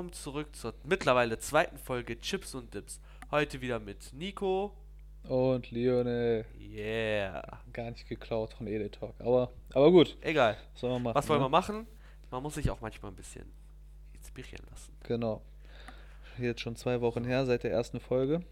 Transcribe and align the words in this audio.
willkommen 0.00 0.12
zurück 0.14 0.56
zur 0.56 0.72
mittlerweile 0.84 1.38
zweiten 1.38 1.76
Folge 1.76 2.18
Chips 2.18 2.54
und 2.54 2.72
Dips. 2.72 3.02
Heute 3.30 3.60
wieder 3.60 3.78
mit 3.78 4.14
Nico. 4.14 4.72
Und 5.28 5.70
Lionel. 5.70 6.46
Yeah. 6.58 7.60
Gar 7.74 7.90
nicht 7.90 8.08
geklaut 8.08 8.54
von 8.54 8.66
Edel 8.66 8.88
Talk. 8.88 9.12
Aber, 9.18 9.50
aber 9.74 9.90
gut. 9.90 10.16
Egal. 10.22 10.56
Was 10.72 10.80
sollen 10.80 10.94
wir 10.94 11.00
machen? 11.00 11.14
Was 11.16 11.28
wollen 11.28 11.40
ne? 11.40 11.44
wir 11.44 11.50
machen? 11.50 11.86
Man 12.30 12.42
muss 12.42 12.54
sich 12.54 12.70
auch 12.70 12.80
manchmal 12.80 13.12
ein 13.12 13.14
bisschen 13.14 13.44
inspirieren 14.14 14.64
lassen. 14.70 14.90
Genau. 15.02 15.42
Jetzt 16.38 16.62
schon 16.62 16.76
zwei 16.76 17.02
Wochen 17.02 17.24
her 17.24 17.44
seit 17.44 17.64
der 17.64 17.72
ersten 17.72 18.00
Folge. 18.00 18.42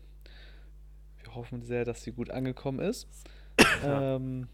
Wir 1.23 1.35
hoffen 1.35 1.63
sehr, 1.63 1.87
dass 1.87 2.03
sie 2.03 2.13
gut 2.13 2.29
angekommen 2.29 2.81
ist. 2.81 3.09
ähm, 3.83 4.49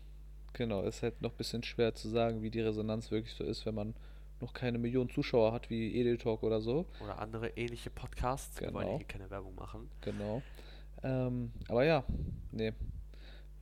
genau, 0.53 0.83
ist 0.83 1.03
halt 1.03 1.21
noch 1.23 1.33
ein 1.33 1.39
bisschen 1.39 1.65
schwer 1.65 1.93
zu 1.93 2.09
sagen, 2.09 2.43
wie 2.43 2.51
die 2.51 2.61
Resonanz 2.61 3.11
wirklich 3.11 3.35
so 3.35 3.43
ist, 3.43 3.67
wenn 3.67 3.75
man 3.75 3.95
noch 4.41 4.53
keine 4.53 4.79
Millionen 4.79 5.11
Zuschauer 5.11 5.53
hat 5.53 5.71
wie 5.71 5.95
Edel 5.99 6.19
Talk 6.19 6.43
oder 6.43 6.61
so. 6.61 6.87
Oder 7.03 7.19
andere 7.19 7.49
ähnliche 7.57 7.91
Podcasts. 7.91 8.61
Wir 8.61 8.73
wollen 8.75 8.87
Genau. 8.87 8.99
hier 8.99 9.07
keine 9.07 9.31
Werbung 9.31 9.55
machen. 9.55 9.91
Genau. 10.03 10.43
Ähm, 11.03 11.53
aber 11.69 11.85
ja, 11.85 12.05
nee, 12.53 12.73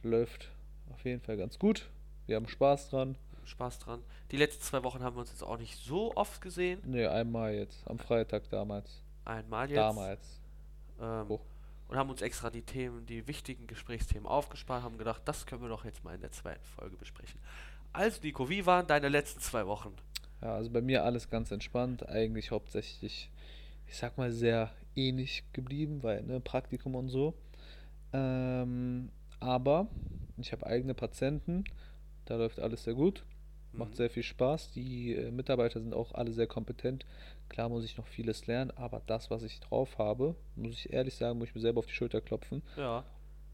läuft 0.03 0.51
auf 0.93 1.05
jeden 1.05 1.21
Fall 1.21 1.37
ganz 1.37 1.59
gut. 1.59 1.89
Wir 2.27 2.37
haben 2.37 2.49
Spaß 2.49 2.91
dran. 2.91 3.17
Spaß 3.45 3.81
dran. 3.81 4.03
Die 4.31 4.37
letzten 4.37 4.63
zwei 4.63 4.83
Wochen 4.85 5.03
haben 5.03 5.17
wir 5.17 5.21
uns 5.21 5.31
jetzt 5.31 5.43
auch 5.43 5.59
nicht 5.59 5.77
so 5.85 6.15
oft 6.15 6.41
gesehen. 6.41 6.81
Nee, 6.85 7.07
einmal 7.07 7.55
jetzt, 7.55 7.87
am 7.89 7.99
Freitag 7.99 8.49
damals. 8.51 9.03
Einmal 9.25 9.69
jetzt. 9.69 9.77
Damals. 9.79 10.41
Ähm, 11.01 11.27
Oh. 11.29 11.41
Und 11.89 11.99
haben 11.99 12.09
uns 12.09 12.23
extra 12.23 12.49
die 12.49 12.63
Themen, 12.63 13.05
die 13.05 13.27
wichtigen 13.27 13.67
Gesprächsthemen 13.67 14.27
aufgespart, 14.27 14.83
haben 14.83 14.97
gedacht, 14.97 15.21
das 15.27 15.45
können 15.45 15.61
wir 15.61 15.69
doch 15.69 15.85
jetzt 15.85 16.03
mal 16.05 16.15
in 16.15 16.21
der 16.23 16.31
zweiten 16.33 16.65
Folge 16.65 16.97
besprechen. 16.97 17.39
Also 17.93 18.21
Nico, 18.23 18.49
wie 18.49 18.65
waren 18.65 18.87
deine 18.87 19.09
letzten 19.11 19.41
zwei 19.41 19.67
Wochen? 19.67 19.93
Ja, 20.43 20.55
also 20.57 20.71
bei 20.71 20.81
mir 20.81 21.05
alles 21.05 21.31
ganz 21.31 21.51
entspannt. 21.51 22.09
Eigentlich 22.09 22.51
hauptsächlich, 22.51 23.31
ich 23.87 23.97
sag 23.97 24.19
mal, 24.19 24.33
sehr 24.33 24.71
ähnlich 24.97 25.45
geblieben, 25.53 26.03
weil, 26.03 26.23
ne, 26.23 26.41
Praktikum 26.41 26.95
und 26.95 27.09
so. 27.09 27.35
Ähm, 28.13 29.11
aber 29.41 29.89
ich 30.39 30.53
habe 30.53 30.67
eigene 30.67 30.95
Patienten. 30.95 31.65
Da 32.25 32.37
läuft 32.37 32.61
alles 32.61 32.85
sehr 32.85 32.95
gut. 32.95 33.25
Macht 33.73 33.93
Mhm. 33.93 33.97
sehr 33.97 34.11
viel 34.11 34.23
Spaß. 34.23 34.73
Die 34.73 35.15
äh, 35.15 35.31
Mitarbeiter 35.31 35.81
sind 35.81 35.95
auch 35.95 36.13
alle 36.13 36.33
sehr 36.33 36.47
kompetent. 36.47 37.07
Klar 37.49 37.69
muss 37.69 37.85
ich 37.85 37.97
noch 37.97 38.07
vieles 38.07 38.47
lernen, 38.47 38.71
aber 38.73 39.03
das, 39.07 39.31
was 39.31 39.43
ich 39.43 39.61
drauf 39.61 39.99
habe, 39.99 40.35
muss 40.57 40.73
ich 40.73 40.93
ehrlich 40.93 41.15
sagen, 41.15 41.39
muss 41.39 41.49
ich 41.49 41.55
mir 41.55 41.61
selber 41.61 41.79
auf 41.79 41.87
die 41.87 41.93
Schulter 41.95 42.21
klopfen. 42.21 42.63
Ja. 42.77 43.05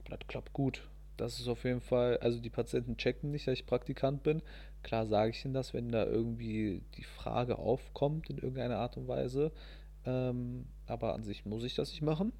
Das 0.09 0.21
klappt 0.27 0.53
gut. 0.53 0.83
Das 1.19 1.41
ist 1.41 1.49
auf 1.49 1.65
jeden 1.65 1.81
Fall, 1.81 2.17
also 2.19 2.41
die 2.41 2.49
Patienten 2.49 2.97
checken 2.97 3.31
nicht, 3.33 3.47
dass 3.47 3.55
ich 3.55 3.67
Praktikant 3.67 4.23
bin. 4.23 4.41
Klar 4.83 5.05
sage 5.07 5.31
ich 5.33 5.45
ihnen 5.45 5.53
das, 5.53 5.75
wenn 5.75 5.91
da 5.91 6.07
irgendwie 6.07 6.81
die 6.97 7.03
Frage 7.03 7.59
aufkommt 7.59 8.31
in 8.31 8.39
irgendeiner 8.39 8.79
Art 8.79 8.97
und 8.97 9.09
Weise. 9.09 9.53
Ähm, 10.07 10.67
aber 10.87 11.15
an 11.15 11.25
sich 11.25 11.45
muss 11.45 11.65
ich 11.65 11.75
das 11.75 11.91
nicht 11.91 12.03
machen. 12.03 12.33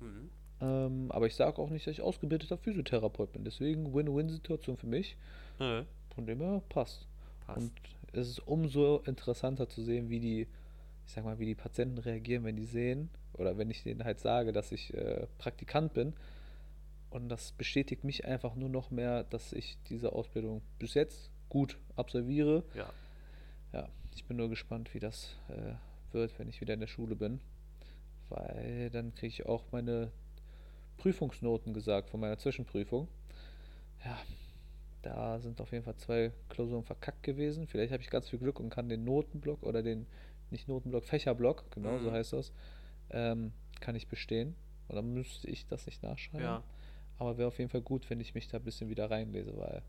Mhm. 0.00 0.30
Ähm, 0.60 1.10
aber 1.10 1.26
ich 1.26 1.36
sage 1.36 1.58
auch 1.58 1.70
nicht, 1.70 1.86
dass 1.86 1.92
ich 1.92 2.02
ausgebildeter 2.02 2.58
Physiotherapeut 2.58 3.32
bin. 3.32 3.44
Deswegen 3.44 3.94
Win-Win-Situation 3.94 4.76
für 4.76 4.86
mich. 4.86 5.16
Nö, 5.58 5.84
Von 6.14 6.26
dem 6.26 6.40
her 6.40 6.62
passt. 6.68 7.08
passt. 7.46 7.58
Und 7.58 7.72
es 8.12 8.28
ist 8.28 8.46
umso 8.46 8.98
interessanter 9.06 9.68
zu 9.70 9.82
sehen, 9.82 10.10
wie 10.10 10.20
die, 10.20 10.46
ich 11.06 11.12
sag 11.12 11.24
mal, 11.24 11.38
wie 11.38 11.46
die 11.46 11.54
Patienten 11.54 11.96
reagieren, 11.96 12.44
wenn 12.44 12.56
die 12.56 12.66
sehen, 12.66 13.08
oder 13.32 13.56
wenn 13.56 13.70
ich 13.70 13.82
denen 13.84 14.04
halt 14.04 14.20
sage, 14.20 14.52
dass 14.52 14.70
ich 14.70 14.92
äh, 14.92 15.26
Praktikant 15.38 15.94
bin. 15.94 16.12
Und 17.10 17.28
das 17.30 17.52
bestätigt 17.52 18.04
mich 18.04 18.24
einfach 18.26 18.54
nur 18.54 18.68
noch 18.68 18.90
mehr, 18.90 19.24
dass 19.24 19.52
ich 19.52 19.78
diese 19.88 20.12
Ausbildung 20.12 20.62
bis 20.78 20.94
jetzt 20.94 21.30
gut 21.48 21.78
absolviere. 21.96 22.64
ja. 22.74 22.90
Ja, 23.72 23.86
ich 24.14 24.24
bin 24.24 24.38
nur 24.38 24.48
gespannt, 24.48 24.94
wie 24.94 24.98
das 24.98 25.36
äh, 25.48 25.74
wird, 26.14 26.38
wenn 26.38 26.48
ich 26.48 26.60
wieder 26.62 26.72
in 26.74 26.80
der 26.80 26.86
Schule 26.86 27.14
bin. 27.16 27.40
Weil 28.30 28.88
dann 28.90 29.14
kriege 29.14 29.28
ich 29.28 29.46
auch 29.46 29.64
meine 29.72 30.10
Prüfungsnoten 30.96 31.74
gesagt 31.74 32.10
von 32.10 32.20
meiner 32.20 32.38
Zwischenprüfung. 32.38 33.08
Ja, 34.04 34.18
da 35.02 35.38
sind 35.40 35.60
auf 35.60 35.70
jeden 35.72 35.84
Fall 35.84 35.96
zwei 35.96 36.32
Klausuren 36.48 36.82
verkackt 36.84 37.22
gewesen. 37.22 37.66
Vielleicht 37.66 37.92
habe 37.92 38.02
ich 38.02 38.10
ganz 38.10 38.28
viel 38.28 38.38
Glück 38.38 38.58
und 38.58 38.70
kann 38.70 38.88
den 38.88 39.04
Notenblock 39.04 39.62
oder 39.62 39.82
den, 39.82 40.06
nicht 40.50 40.66
Notenblock, 40.68 41.04
Fächerblock, 41.04 41.70
genau 41.70 41.98
so 41.98 42.10
Mhm. 42.10 42.14
heißt 42.14 42.32
das, 42.32 42.52
ähm, 43.10 43.52
kann 43.80 43.94
ich 43.96 44.08
bestehen. 44.08 44.54
Und 44.88 44.96
dann 44.96 45.12
müsste 45.12 45.48
ich 45.48 45.66
das 45.66 45.86
nicht 45.86 46.02
nachschreiben. 46.02 46.40
Ja. 46.44 46.62
Aber 47.18 47.36
wäre 47.36 47.48
auf 47.48 47.58
jeden 47.58 47.70
Fall 47.70 47.82
gut, 47.82 48.08
wenn 48.10 48.20
ich 48.20 48.34
mich 48.34 48.48
da 48.48 48.58
ein 48.58 48.64
bisschen 48.64 48.88
wieder 48.88 49.10
reinlese, 49.10 49.56
weil 49.56 49.82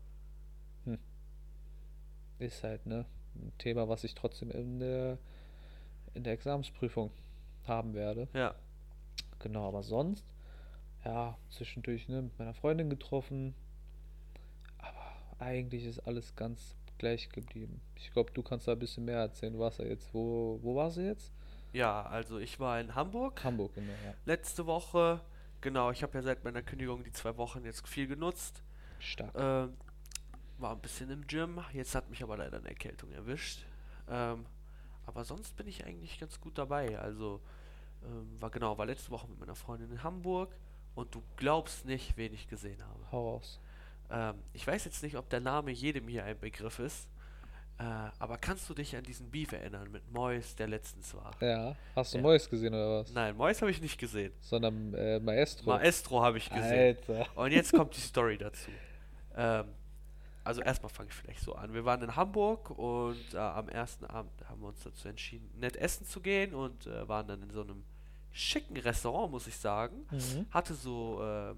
hm, 0.84 0.98
ist 2.38 2.62
halt 2.64 2.86
ne, 2.86 3.06
ein 3.36 3.52
Thema, 3.58 3.88
was 3.88 4.04
ich 4.04 4.14
trotzdem 4.14 4.50
in 4.50 4.80
der, 4.80 5.18
in 6.14 6.24
der 6.24 6.32
Examensprüfung 6.32 7.10
haben 7.66 7.94
werde. 7.94 8.28
Ja. 8.34 8.54
Genau, 9.38 9.68
aber 9.68 9.82
sonst, 9.82 10.26
ja, 11.04 11.38
zwischendurch 11.50 12.08
ne, 12.08 12.22
mit 12.22 12.38
meiner 12.38 12.54
Freundin 12.54 12.90
getroffen. 12.90 13.54
Aber 14.78 15.16
eigentlich 15.38 15.84
ist 15.84 16.00
alles 16.00 16.34
ganz 16.34 16.76
gleich 16.98 17.30
geblieben. 17.30 17.80
Ich 17.94 18.10
glaube, 18.10 18.32
du 18.32 18.42
kannst 18.42 18.68
da 18.68 18.72
ein 18.72 18.78
bisschen 18.78 19.04
mehr 19.04 19.18
erzählen. 19.18 19.52
Du 19.52 19.60
warst 19.60 19.78
ja 19.78 19.86
jetzt, 19.86 20.12
wo, 20.12 20.58
wo 20.62 20.74
warst 20.74 20.98
du 20.98 21.02
jetzt? 21.02 21.32
Ja, 21.72 22.02
also 22.02 22.38
ich 22.38 22.58
war 22.58 22.80
in 22.80 22.94
Hamburg 22.94 23.42
Hamburg, 23.44 23.74
genau, 23.74 23.92
ja. 24.04 24.14
letzte 24.26 24.66
Woche. 24.66 25.20
Genau, 25.60 25.90
ich 25.90 26.02
habe 26.02 26.14
ja 26.14 26.22
seit 26.22 26.44
meiner 26.44 26.62
Kündigung 26.62 27.04
die 27.04 27.12
zwei 27.12 27.36
Wochen 27.36 27.64
jetzt 27.64 27.86
viel 27.86 28.06
genutzt. 28.06 28.62
Stark. 28.98 29.34
Ähm, 29.34 29.76
war 30.58 30.72
ein 30.72 30.80
bisschen 30.80 31.10
im 31.10 31.26
Gym. 31.26 31.60
Jetzt 31.72 31.94
hat 31.94 32.08
mich 32.10 32.22
aber 32.22 32.36
leider 32.36 32.58
eine 32.58 32.68
Erkältung 32.68 33.10
erwischt. 33.12 33.66
Ähm, 34.08 34.46
aber 35.06 35.24
sonst 35.24 35.56
bin 35.56 35.66
ich 35.66 35.84
eigentlich 35.84 36.18
ganz 36.18 36.40
gut 36.40 36.56
dabei. 36.56 36.98
Also 36.98 37.40
ähm, 38.04 38.40
war 38.40 38.50
genau, 38.50 38.78
war 38.78 38.86
letzte 38.86 39.10
Woche 39.10 39.28
mit 39.28 39.38
meiner 39.38 39.54
Freundin 39.54 39.90
in 39.90 40.02
Hamburg 40.02 40.54
und 40.94 41.14
du 41.14 41.22
glaubst 41.36 41.84
nicht, 41.84 42.16
wen 42.16 42.32
ich 42.32 42.48
gesehen 42.48 42.82
habe. 42.86 43.12
Hau 43.12 43.32
raus. 43.32 43.60
Ähm, 44.10 44.36
ich 44.52 44.66
weiß 44.66 44.84
jetzt 44.84 45.02
nicht, 45.02 45.16
ob 45.16 45.28
der 45.30 45.40
Name 45.40 45.70
jedem 45.70 46.08
hier 46.08 46.24
ein 46.24 46.38
Begriff 46.38 46.78
ist. 46.78 47.08
Äh, 47.80 48.10
aber 48.18 48.36
kannst 48.36 48.68
du 48.68 48.74
dich 48.74 48.94
an 48.94 49.02
diesen 49.04 49.30
Beef 49.30 49.52
erinnern 49.52 49.90
mit 49.90 50.10
Mois, 50.12 50.54
der 50.58 50.68
letztens 50.68 51.14
war? 51.14 51.30
Ja, 51.40 51.74
hast 51.96 52.12
du 52.12 52.18
Ja. 52.18 52.22
Mois 52.22 52.46
gesehen 52.50 52.74
oder 52.74 53.00
was? 53.00 53.12
Nein, 53.12 53.34
Mois 53.36 53.54
habe 53.62 53.70
ich 53.70 53.80
nicht 53.80 53.96
gesehen. 53.98 54.32
Sondern 54.40 54.92
äh, 54.94 55.18
Maestro. 55.18 55.70
Maestro 55.70 56.22
habe 56.22 56.36
ich 56.38 56.50
gesehen. 56.50 56.96
Alter. 57.08 57.26
Und 57.36 57.52
jetzt 57.52 57.72
kommt 57.72 57.96
die 57.96 58.00
Story 58.02 58.36
dazu. 58.36 58.70
Ähm, 59.34 59.64
also 60.44 60.60
erstmal 60.60 60.90
fange 60.90 61.08
ich 61.08 61.14
vielleicht 61.14 61.40
so 61.40 61.54
an. 61.54 61.72
Wir 61.72 61.84
waren 61.86 62.02
in 62.02 62.14
Hamburg 62.16 62.70
und 62.70 63.16
äh, 63.34 63.38
am 63.38 63.68
ersten 63.70 64.04
Abend 64.06 64.32
haben 64.48 64.60
wir 64.60 64.68
uns 64.68 64.82
dazu 64.82 65.08
entschieden, 65.08 65.50
nett 65.58 65.76
essen 65.76 66.06
zu 66.06 66.20
gehen 66.20 66.54
und 66.54 66.86
äh, 66.86 67.08
waren 67.08 67.26
dann 67.28 67.42
in 67.42 67.50
so 67.50 67.62
einem 67.62 67.82
schicken 68.32 68.76
Restaurant, 68.76 69.30
muss 69.32 69.46
ich 69.46 69.56
sagen. 69.56 70.06
Mhm. 70.10 70.46
Hatte 70.50 70.74
so, 70.74 71.20
äh, 71.22 71.54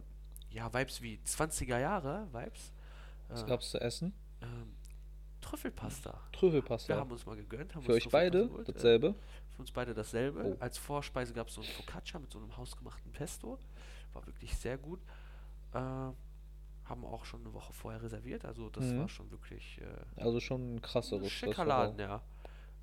ja, 0.55 0.73
Vibes 0.73 1.03
wie 1.03 1.19
20er 1.27 1.79
Jahre, 1.79 2.29
Vibes. 2.33 2.73
Was 3.29 3.43
Äh, 3.43 3.47
gab's 3.47 3.71
zu 3.71 3.81
essen? 3.81 4.13
ähm, 4.43 4.75
Trüffelpasta. 5.43 6.19
Trüffelpasta. 6.33 6.89
Wir 6.95 7.01
haben 7.01 7.11
uns 7.11 7.27
mal 7.27 7.37
gegönnt. 7.37 7.75
Haben 7.75 7.83
Für 7.83 7.93
uns 7.93 8.07
euch 8.07 8.11
beide 8.11 8.47
geholt, 8.49 8.69
äh, 8.69 8.73
dasselbe? 8.73 9.15
für 9.51 9.61
uns 9.61 9.71
beide 9.71 9.93
dasselbe. 9.93 10.43
Oh. 10.43 10.57
Als 10.61 10.79
Vorspeise 10.79 11.35
gab 11.35 11.49
es 11.49 11.55
so 11.55 11.61
ein 11.61 11.67
Focaccia 11.67 12.19
mit 12.19 12.33
so 12.33 12.39
einem 12.39 12.57
hausgemachten 12.57 13.13
Pesto. 13.13 13.59
War 14.15 14.25
wirklich 14.27 14.57
sehr 14.57 14.79
gut. 14.79 15.01
Äh, 15.75 15.79
haben 15.79 17.05
auch 17.05 17.25
schon 17.27 17.41
eine 17.43 17.53
Woche 17.53 17.73
vorher 17.73 18.03
reserviert. 18.03 18.45
Also 18.47 18.71
das 18.71 18.87
Mhm. 18.87 19.01
war 19.01 19.09
schon 19.09 19.31
wirklich 19.31 19.79
äh, 19.81 20.21
Also 20.21 20.41
schon 20.41 20.77
ein 20.77 20.81
krasseres 20.83 21.31
schicker. 21.31 21.65
Laden, 21.65 21.99
ja. 21.99 22.23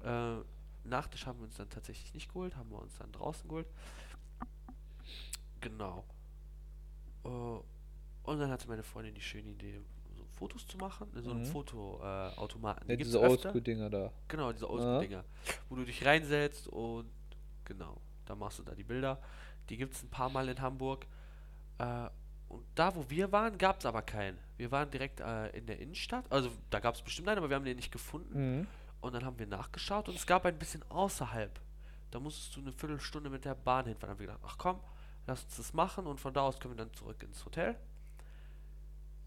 Äh, 0.03 0.43
Nachtisch 0.85 1.25
haben 1.25 1.39
wir 1.39 1.43
uns 1.45 1.57
dann 1.57 1.69
tatsächlich 1.69 2.13
nicht 2.13 2.29
geholt, 2.29 2.55
haben 2.55 2.69
wir 2.71 2.79
uns 2.79 2.97
dann 2.97 3.11
draußen 3.11 3.47
geholt. 3.49 3.67
Genau. 5.61 6.05
Äh, 7.25 7.27
und 7.27 8.39
dann 8.39 8.49
hatte 8.49 8.67
meine 8.67 8.81
Freundin 8.83 9.13
die 9.13 9.21
schöne 9.21 9.49
Idee, 9.49 9.81
Fotos 10.39 10.65
zu 10.67 10.77
machen, 10.77 11.07
in 11.15 11.21
so 11.23 11.31
einem 11.31 11.41
Mhm. 11.41 11.45
Fotoautomaten. 11.45 12.89
Ja, 12.89 12.95
gibt's 12.95 13.11
diese. 13.11 13.21
Oldschool-Dinger 13.21 13.89
da. 13.89 14.11
Genau, 14.27 14.51
diese. 14.51 14.69
Oldschool-Dinger. 14.69 15.23
Wo 15.67 15.75
du 15.75 15.83
dich 15.85 16.05
reinsetzt 16.05 16.67
und 16.69 17.09
genau, 17.65 17.99
da 18.25 18.35
machst 18.35 18.59
du 18.59 18.63
da 18.63 18.73
die 18.73 18.83
Bilder. 18.83 19.19
Die 19.69 19.77
gibt 19.77 19.93
es 19.93 20.03
ein 20.03 20.09
paar 20.09 20.29
Mal 20.29 20.47
in 20.49 20.59
Hamburg. 20.61 21.05
Äh, 21.77 22.09
und 22.47 22.65
da, 22.73 22.95
wo 22.95 23.07
wir 23.09 23.31
waren, 23.31 23.57
gab 23.57 23.79
es 23.79 23.85
aber 23.85 24.01
keinen. 24.01 24.37
Wir 24.57 24.71
waren 24.71 24.89
direkt 24.89 25.19
äh, 25.19 25.49
in 25.49 25.67
der 25.67 25.79
Innenstadt. 25.79 26.25
Also 26.31 26.49
da 26.71 26.79
gab 26.79 26.95
es 26.95 27.01
bestimmt 27.01 27.27
einen, 27.27 27.37
aber 27.37 27.49
wir 27.49 27.55
haben 27.55 27.65
den 27.65 27.75
nicht 27.75 27.91
gefunden. 27.91 28.59
Mhm. 28.59 28.67
Und 29.01 29.13
dann 29.13 29.23
haben 29.23 29.37
wir 29.37 29.45
nachgeschaut 29.47 30.09
und 30.09 30.15
es 30.15 30.25
gab 30.25 30.45
ein 30.45 30.57
bisschen 30.57 30.83
außerhalb. 30.89 31.59
Da 32.11 32.19
musstest 32.19 32.55
du 32.55 32.61
eine 32.61 32.73
Viertelstunde 32.73 33.29
mit 33.29 33.45
der 33.45 33.55
Bahn 33.55 33.85
hinfahren. 33.85 33.99
Dann 34.01 34.09
haben 34.09 34.19
wir 34.19 34.27
gedacht, 34.27 34.41
ach 34.45 34.57
komm, 34.57 34.79
lass 35.27 35.43
uns 35.43 35.57
das 35.57 35.73
machen 35.73 36.07
und 36.07 36.19
von 36.19 36.33
da 36.33 36.41
aus 36.41 36.59
können 36.59 36.73
wir 36.75 36.83
dann 36.85 36.93
zurück 36.93 37.21
ins 37.23 37.45
Hotel. 37.45 37.75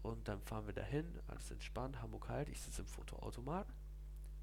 Und 0.03 0.27
dann 0.27 0.41
fahren 0.41 0.67
wir 0.67 0.73
dahin, 0.73 1.05
alles 1.27 1.49
entspannt, 1.49 2.01
Hamburg 2.01 2.27
halt. 2.29 2.49
Ich 2.49 2.61
sitze 2.61 2.81
im 2.81 2.87
Fotoautomat. 2.87 3.67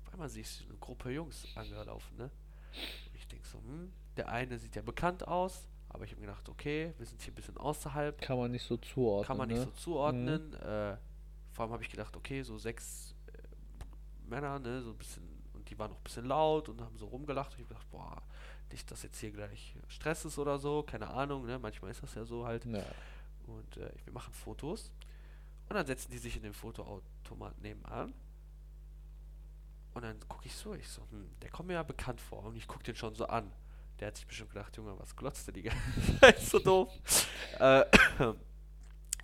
Auf 0.04 0.12
einmal 0.12 0.28
sehe 0.28 0.40
ich 0.42 0.48
so 0.48 0.64
eine 0.64 0.76
Gruppe 0.78 1.10
Jungs 1.10 1.46
angelaufen, 1.54 2.16
ne? 2.16 2.24
Und 2.24 3.14
ich 3.14 3.28
denke 3.28 3.46
so, 3.46 3.58
hm, 3.58 3.92
der 4.16 4.28
eine 4.28 4.58
sieht 4.58 4.74
ja 4.74 4.82
bekannt 4.82 5.28
aus, 5.28 5.68
aber 5.90 6.04
ich 6.04 6.12
habe 6.12 6.22
gedacht, 6.22 6.48
okay, 6.48 6.94
wir 6.96 7.06
sind 7.06 7.20
hier 7.20 7.32
ein 7.32 7.34
bisschen 7.34 7.58
außerhalb, 7.58 8.20
Kann 8.22 8.38
man 8.38 8.50
nicht 8.50 8.64
so 8.66 8.76
zuordnen. 8.78 9.26
kann 9.26 9.36
man 9.36 9.48
nicht 9.48 9.58
ne? 9.58 9.64
so 9.64 9.70
zuordnen. 9.72 10.54
Äh, 10.54 10.96
vor 11.52 11.64
allem 11.64 11.72
habe 11.72 11.82
ich 11.82 11.90
gedacht, 11.90 12.16
okay, 12.16 12.42
so 12.42 12.56
sechs 12.56 13.14
äh, 13.26 14.28
Männer, 14.28 14.58
ne, 14.58 14.80
so 14.80 14.90
ein 14.90 14.96
bisschen, 14.96 15.22
und 15.52 15.68
die 15.68 15.78
waren 15.78 15.90
noch 15.90 15.98
ein 15.98 16.04
bisschen 16.04 16.24
laut 16.24 16.68
und 16.70 16.80
haben 16.80 16.96
so 16.96 17.06
rumgelacht. 17.06 17.52
Und 17.52 17.58
ich 17.58 17.64
hab 17.64 17.68
gedacht, 17.68 17.90
boah, 17.90 18.22
nicht, 18.72 18.90
dass 18.90 19.02
jetzt 19.02 19.18
hier 19.18 19.32
gleich 19.32 19.74
Stress 19.88 20.24
ist 20.24 20.38
oder 20.38 20.58
so, 20.58 20.82
keine 20.84 21.08
Ahnung, 21.08 21.44
ne? 21.44 21.58
Manchmal 21.58 21.90
ist 21.90 22.02
das 22.02 22.14
ja 22.14 22.24
so 22.24 22.46
halt. 22.46 22.64
Ja. 22.64 22.84
Und 23.46 23.76
äh, 23.76 23.90
wir 24.04 24.12
machen 24.12 24.32
Fotos. 24.32 24.92
Und 25.70 25.76
dann 25.76 25.86
setzen 25.86 26.10
die 26.10 26.18
sich 26.18 26.36
in 26.36 26.42
den 26.42 26.52
Fotoautomat 26.52 27.58
nebenan. 27.62 28.12
Und 29.94 30.02
dann 30.02 30.18
gucke 30.28 30.46
ich 30.46 30.54
so, 30.54 30.74
ich 30.74 30.88
so, 30.88 31.02
hm, 31.10 31.30
der 31.40 31.50
kommt 31.50 31.68
mir 31.68 31.74
ja 31.74 31.82
bekannt 31.82 32.20
vor. 32.20 32.44
Und 32.44 32.56
ich 32.56 32.66
gucke 32.68 32.82
den 32.84 32.96
schon 32.96 33.14
so 33.14 33.26
an. 33.26 33.50
Der 33.98 34.08
hat 34.08 34.16
sich 34.16 34.26
bestimmt 34.26 34.50
gedacht, 34.50 34.76
Junge, 34.76 34.98
was 34.98 35.14
glotzt 35.16 35.46
der 35.46 35.54
die 35.54 35.62
ganze 35.62 36.18
Zeit 36.20 36.38
so 36.40 36.58
doof. 36.58 36.90
äh, 37.58 37.84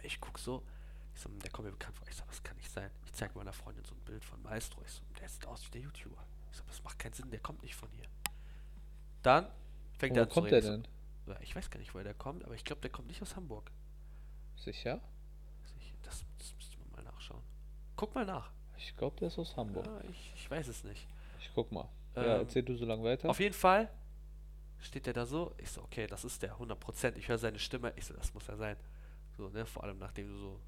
ich 0.02 0.20
gucke 0.20 0.40
so, 0.40 0.62
ich 1.14 1.20
so, 1.20 1.28
hm, 1.28 1.38
der 1.40 1.50
kommt 1.50 1.66
mir 1.66 1.72
bekannt 1.72 1.96
vor. 1.96 2.06
Ich 2.08 2.14
so, 2.16 2.22
was 2.28 2.42
kann 2.42 2.56
nicht 2.56 2.70
sein? 2.70 2.90
Ich 3.04 3.12
zeige 3.12 3.36
meiner 3.36 3.52
Freundin 3.52 3.84
so 3.84 3.94
ein 3.94 4.00
Bild 4.04 4.24
von 4.24 4.40
Maestro. 4.42 4.82
Ich 4.84 4.92
so, 4.92 5.02
der 5.20 5.28
sieht 5.28 5.46
aus 5.46 5.66
wie 5.66 5.70
der 5.70 5.80
YouTuber. 5.82 6.24
Ich 6.50 6.56
so, 6.58 6.64
das 6.66 6.82
macht 6.84 6.98
keinen 6.98 7.12
Sinn, 7.14 7.30
der 7.30 7.40
kommt 7.40 7.62
nicht 7.62 7.74
von 7.74 7.90
hier. 7.90 8.06
Dann 9.22 9.48
fängt 9.98 10.14
Wo 10.14 10.20
er 10.20 10.22
an 10.24 10.28
kommt 10.28 10.46
zu 10.48 10.50
der 10.50 10.62
reden. 10.62 10.82
denn? 10.84 11.34
Ja, 11.34 11.40
Ich 11.40 11.56
weiß 11.56 11.70
gar 11.70 11.80
nicht, 11.80 11.92
woher 11.94 12.04
der 12.04 12.14
kommt, 12.14 12.44
aber 12.44 12.54
ich 12.54 12.64
glaube, 12.64 12.82
der 12.82 12.90
kommt 12.90 13.08
nicht 13.08 13.20
aus 13.22 13.34
Hamburg. 13.34 13.72
Sicher? 14.56 15.00
Ich- 15.80 15.94
Das, 16.02 16.24
das 16.38 16.54
müsste 16.54 16.78
man 16.78 16.90
mal 16.90 17.02
nachschauen. 17.12 17.42
Guck 17.96 18.14
mal 18.14 18.24
nach. 18.26 18.50
Ich 18.76 18.94
glaube, 18.96 19.16
der 19.18 19.28
ist 19.28 19.38
aus 19.38 19.56
Hamburg. 19.56 19.86
Ja, 19.86 20.00
ich, 20.10 20.32
ich 20.36 20.50
weiß 20.50 20.68
es 20.68 20.84
nicht. 20.84 21.06
Ich 21.40 21.50
guck 21.54 21.72
mal. 21.72 21.88
ja, 22.14 22.22
Ähm, 22.22 22.28
erzähl 22.42 22.62
du 22.62 22.76
so 22.76 22.84
lange 22.84 23.02
weiter. 23.04 23.28
Auf 23.30 23.40
jeden 23.40 23.54
Fall 23.54 23.90
steht 24.78 25.06
der 25.06 25.14
da 25.14 25.24
so. 25.24 25.54
Ich 25.58 25.70
so, 25.70 25.82
okay, 25.82 26.06
das 26.06 26.24
ist 26.24 26.42
der 26.42 26.56
100%. 26.56 27.16
Ich 27.16 27.28
höre 27.28 27.38
seine 27.38 27.58
Stimme. 27.58 27.92
Ich 27.96 28.04
so, 28.04 28.14
das 28.14 28.32
muss 28.34 28.48
er 28.48 28.56
sein. 28.56 28.76
So, 29.36 29.48
ne, 29.48 29.64
vor 29.66 29.84
allem 29.84 29.98
nachdem 29.98 30.28
du 30.28 30.36
so. 30.38 30.60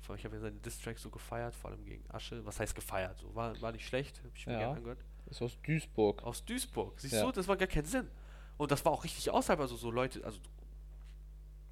Vor 0.00 0.10
allem, 0.12 0.18
ich 0.18 0.24
habe 0.24 0.36
ja 0.36 0.40
seine 0.40 0.56
Distracks 0.56 1.02
so 1.02 1.10
gefeiert, 1.10 1.54
vor 1.54 1.70
allem 1.70 1.84
gegen 1.84 2.04
Asche. 2.10 2.44
Was 2.46 2.58
heißt 2.60 2.74
gefeiert? 2.74 3.18
So, 3.18 3.34
war, 3.34 3.60
war 3.60 3.72
nicht 3.72 3.86
schlecht. 3.86 4.20
Hab 4.24 4.36
ich 4.36 4.46
mir 4.46 4.52
Ja. 4.54 4.58
gerne 4.60 4.76
angehört. 4.76 5.04
ist 5.26 5.42
aus 5.42 5.56
Duisburg. 5.62 6.22
Aus 6.24 6.44
Duisburg. 6.44 6.98
Siehst 7.00 7.14
Ja. 7.14 7.24
du, 7.24 7.32
das 7.32 7.46
war 7.46 7.56
gar 7.56 7.68
keinen 7.68 7.84
Sinn. 7.84 8.08
Und 8.56 8.70
das 8.72 8.84
war 8.84 8.92
auch 8.92 9.04
richtig 9.04 9.30
außerhalb, 9.30 9.60
also 9.60 9.76
so 9.76 9.90
Leute, 9.90 10.24
also 10.24 10.40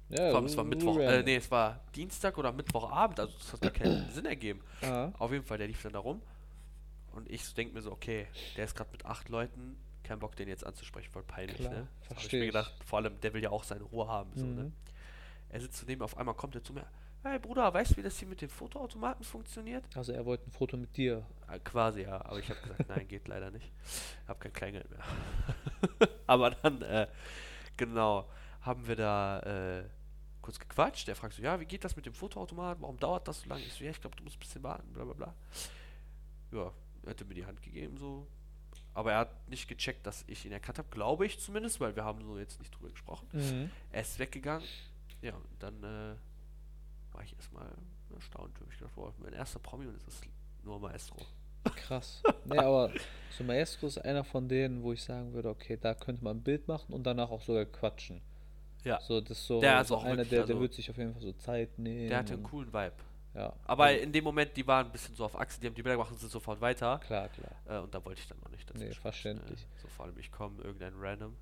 Ja, 0.09 0.29
vor 0.29 0.37
allem, 0.37 0.45
es 0.45 0.55
war 0.55 0.63
so 0.63 0.69
Mittwoch, 0.69 0.97
äh, 0.99 1.21
nee, 1.23 1.35
es 1.35 1.51
war 1.51 1.81
Dienstag 1.95 2.37
oder 2.37 2.51
Mittwochabend, 2.53 3.19
also 3.19 3.33
das 3.37 3.53
hat 3.53 3.61
gar 3.61 3.71
keinen 3.71 4.09
Sinn 4.11 4.25
ergeben. 4.25 4.61
Ah, 4.81 5.11
Auf 5.19 5.31
jeden 5.31 5.43
Fall, 5.43 5.57
der 5.57 5.67
lief 5.67 5.81
dann 5.83 5.93
da 5.93 5.99
rum. 5.99 6.21
Und 7.13 7.29
ich 7.29 7.53
denke 7.55 7.73
mir 7.73 7.81
so, 7.81 7.91
okay, 7.91 8.27
der 8.55 8.65
ist 8.65 8.75
gerade 8.75 8.91
mit 8.91 9.05
acht 9.05 9.27
Leuten, 9.29 9.75
kein 10.03 10.19
Bock, 10.19 10.35
den 10.35 10.47
jetzt 10.47 10.65
anzusprechen, 10.65 11.11
voll 11.11 11.23
peinlich, 11.23 11.57
Klar, 11.57 11.73
ne? 11.73 11.87
Das 12.07 12.17
hab 12.17 12.23
ich 12.25 12.31
mir 12.31 12.39
ich. 12.39 12.45
gedacht, 12.47 12.73
vor 12.85 12.99
allem, 12.99 13.19
der 13.19 13.33
will 13.33 13.43
ja 13.43 13.49
auch 13.49 13.63
seine 13.63 13.83
Ruhe 13.83 14.07
haben, 14.07 14.31
so, 14.35 14.45
ne? 14.45 14.63
Mhm. 14.63 14.73
Er 15.49 15.61
sitzt 15.61 15.85
neben 15.87 15.99
mir, 15.99 16.05
auf 16.05 16.17
einmal 16.17 16.35
kommt 16.35 16.55
er 16.55 16.63
zu 16.63 16.73
mir, 16.73 16.85
hey 17.23 17.39
Bruder, 17.39 17.73
weißt 17.73 17.91
du, 17.91 17.97
wie 17.97 18.03
das 18.03 18.17
hier 18.17 18.27
mit 18.27 18.39
den 18.41 18.49
Fotoautomaten 18.49 19.25
funktioniert? 19.25 19.83
Also 19.95 20.13
er 20.13 20.25
wollte 20.25 20.47
ein 20.47 20.51
Foto 20.51 20.77
mit 20.77 20.95
dir. 20.95 21.25
Äh, 21.51 21.59
quasi, 21.59 22.03
ja, 22.03 22.23
aber 22.23 22.39
ich 22.39 22.49
habe 22.49 22.61
gesagt, 22.61 22.85
nein, 22.87 23.07
geht 23.07 23.27
leider 23.27 23.51
nicht. 23.51 23.71
Hab 24.27 24.39
kein 24.39 24.53
Kleingeld 24.53 24.89
mehr. 24.89 25.03
aber 26.27 26.51
dann, 26.51 26.81
äh, 26.83 27.07
genau, 27.75 28.29
haben 28.61 28.87
wir 28.87 28.95
da 28.95 29.39
äh, 29.39 29.83
kurz 30.47 30.59
gequatscht. 30.59 31.09
Der 31.09 31.15
fragt 31.17 31.33
so, 31.33 31.41
ja, 31.41 31.59
wie 31.59 31.65
geht 31.65 31.83
das 31.83 31.97
mit 31.97 32.05
dem 32.05 32.13
Fotoautomaten? 32.13 32.81
Warum 32.81 32.97
dauert 32.97 33.27
das 33.27 33.41
so 33.41 33.49
lange? 33.49 33.63
Ich 33.63 33.73
so, 33.73 33.83
ja, 33.83 33.91
ich 33.91 33.99
glaube, 33.99 34.15
du 34.15 34.23
musst 34.23 34.37
ein 34.37 34.39
bisschen 34.39 34.63
warten, 34.63 34.93
bla 34.93 35.03
bla 35.03 35.13
bla. 35.13 35.35
Ja, 36.53 36.71
er 37.03 37.25
mir 37.25 37.33
die 37.33 37.45
Hand 37.45 37.61
gegeben, 37.61 37.97
so. 37.97 38.25
Aber 38.93 39.11
er 39.11 39.19
hat 39.19 39.49
nicht 39.49 39.67
gecheckt, 39.67 40.07
dass 40.07 40.23
ich 40.27 40.45
ihn 40.45 40.53
erkannt 40.53 40.77
habe, 40.77 40.87
glaube 40.89 41.25
ich 41.25 41.37
zumindest, 41.39 41.81
weil 41.81 41.95
wir 41.97 42.05
haben 42.05 42.23
so 42.23 42.39
jetzt 42.39 42.59
nicht 42.59 42.73
drüber 42.73 42.89
gesprochen. 42.89 43.27
Mhm. 43.33 43.69
Er 43.91 44.01
ist 44.01 44.17
weggegangen. 44.19 44.65
Ja, 45.21 45.35
und 45.35 45.45
dann 45.59 45.83
äh, 45.83 46.15
war 47.11 47.23
ich 47.23 47.35
erstmal 47.35 47.69
erstaunt. 48.15 48.57
Hab 48.61 48.71
ich 48.71 48.77
gedacht, 48.77 48.95
boah, 48.95 49.13
mein 49.19 49.33
erster 49.33 49.59
Promi 49.59 49.85
und 49.85 49.95
es 49.95 50.07
ist 50.07 50.23
nur 50.63 50.79
Maestro. 50.79 51.17
Krass. 51.75 52.23
Nee, 52.45 52.57
aber 52.57 52.93
so 53.37 53.43
Maestro 53.43 53.87
ist 53.87 53.97
einer 53.97 54.23
von 54.23 54.47
denen, 54.47 54.81
wo 54.81 54.93
ich 54.93 55.03
sagen 55.03 55.33
würde, 55.33 55.49
okay, 55.49 55.77
da 55.79 55.93
könnte 55.93 56.23
man 56.23 56.37
ein 56.37 56.43
Bild 56.43 56.69
machen 56.69 56.93
und 56.93 57.03
danach 57.03 57.29
auch 57.31 57.41
sogar 57.41 57.65
quatschen. 57.65 58.21
Ja, 58.87 59.01
So, 59.01 59.21
das 59.21 59.37
ist 59.37 59.47
so, 59.47 59.59
Der 59.61 59.81
ist 59.81 59.87
so 59.89 59.95
auch 59.97 60.03
einer, 60.03 60.17
wirklich, 60.17 60.29
der, 60.29 60.39
der 60.45 60.55
also- 60.55 60.61
wird 60.61 60.73
sich 60.73 60.89
auf 60.89 60.97
jeden 60.97 61.13
Fall 61.13 61.21
so 61.21 61.33
Zeit 61.33 61.77
nehmen. 61.77 62.09
der 62.09 62.17
hatte 62.19 62.33
einen 62.33 62.43
coolen 62.43 62.71
Vibe. 62.73 62.93
Ja. 63.35 63.53
Aber 63.65 63.83
also, 63.85 64.01
in 64.01 64.11
dem 64.11 64.23
Moment, 64.23 64.57
die 64.57 64.65
waren 64.65 64.87
ein 64.87 64.91
bisschen 64.91 65.13
so 65.13 65.25
auf 65.25 65.39
Achse, 65.39 65.59
die 65.61 65.67
haben 65.67 65.75
die 65.75 65.83
Bilder 65.83 65.95
gemacht 65.95 66.11
und 66.11 66.19
sind 66.19 66.31
sofort 66.31 66.59
weiter. 66.59 66.99
klar, 67.05 67.29
klar. 67.29 67.51
Äh, 67.67 67.83
und 67.83 67.93
da 67.93 68.03
wollte 68.03 68.19
ich 68.21 68.27
dann 68.27 68.39
noch 68.39 68.49
nicht. 68.49 68.73
Nee, 68.73 68.91
verständlich. 68.93 69.59
Äh, 69.61 69.81
so 69.81 69.87
vor 69.89 70.05
allem, 70.05 70.17
ich 70.17 70.31
komme, 70.31 70.59
irgendein 70.63 70.93
Random. 70.97 71.35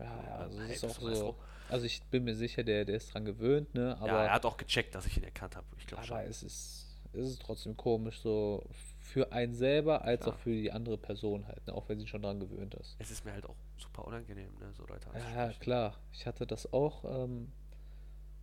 Ja, 0.00 0.04
ja, 0.06 0.10
äh, 0.12 0.42
also 0.42 0.60
hey, 0.62 0.74
ist 0.74 0.84
auch 0.84 0.98
so. 1.00 1.36
Also 1.68 1.86
ich 1.86 2.02
bin 2.04 2.24
mir 2.24 2.34
sicher, 2.34 2.64
der, 2.64 2.84
der 2.84 2.96
ist 2.96 3.14
dran 3.14 3.24
gewöhnt, 3.24 3.74
ne? 3.74 3.96
Aber, 4.00 4.08
ja, 4.08 4.24
er 4.24 4.32
hat 4.32 4.44
auch 4.44 4.56
gecheckt, 4.56 4.94
dass 4.96 5.06
ich 5.06 5.16
ihn 5.18 5.22
erkannt 5.22 5.54
habe. 5.54 5.66
Ich 5.78 5.86
glaube 5.86 6.04
schon. 6.04 6.16
aber 6.16 6.26
es 6.26 6.42
ist, 6.42 6.98
es 7.12 7.28
ist 7.28 7.42
trotzdem 7.42 7.76
komisch, 7.76 8.18
so 8.20 8.64
für 9.10 9.32
einen 9.32 9.54
selber 9.54 10.02
als 10.04 10.22
Klar. 10.22 10.34
auch 10.34 10.38
für 10.38 10.50
die 10.52 10.70
andere 10.72 10.96
Person 10.96 11.46
halt, 11.46 11.66
ne? 11.66 11.74
Auch 11.74 11.88
wenn 11.88 11.98
sie 11.98 12.06
schon 12.06 12.22
dran 12.22 12.38
gewöhnt 12.40 12.74
ist. 12.74 12.96
Es 12.98 13.10
ist 13.10 13.24
mir 13.24 13.32
halt 13.32 13.44
auch 13.46 13.56
super 13.76 14.06
unangenehm, 14.06 14.52
ne, 14.58 14.72
so 14.76 14.84
Leute 14.86 15.08
Ja, 15.34 15.52
klar. 15.54 15.96
Ich 16.12 16.26
hatte 16.26 16.46
das 16.46 16.72
auch. 16.72 17.04
Ähm, 17.04 17.50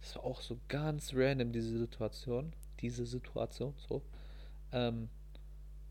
das 0.01 0.15
war 0.15 0.23
auch 0.25 0.41
so 0.41 0.59
ganz 0.67 1.11
random, 1.13 1.51
diese 1.51 1.77
Situation. 1.77 2.53
Diese 2.81 3.05
Situation, 3.05 3.73
so. 3.87 4.01
Ähm, 4.71 5.09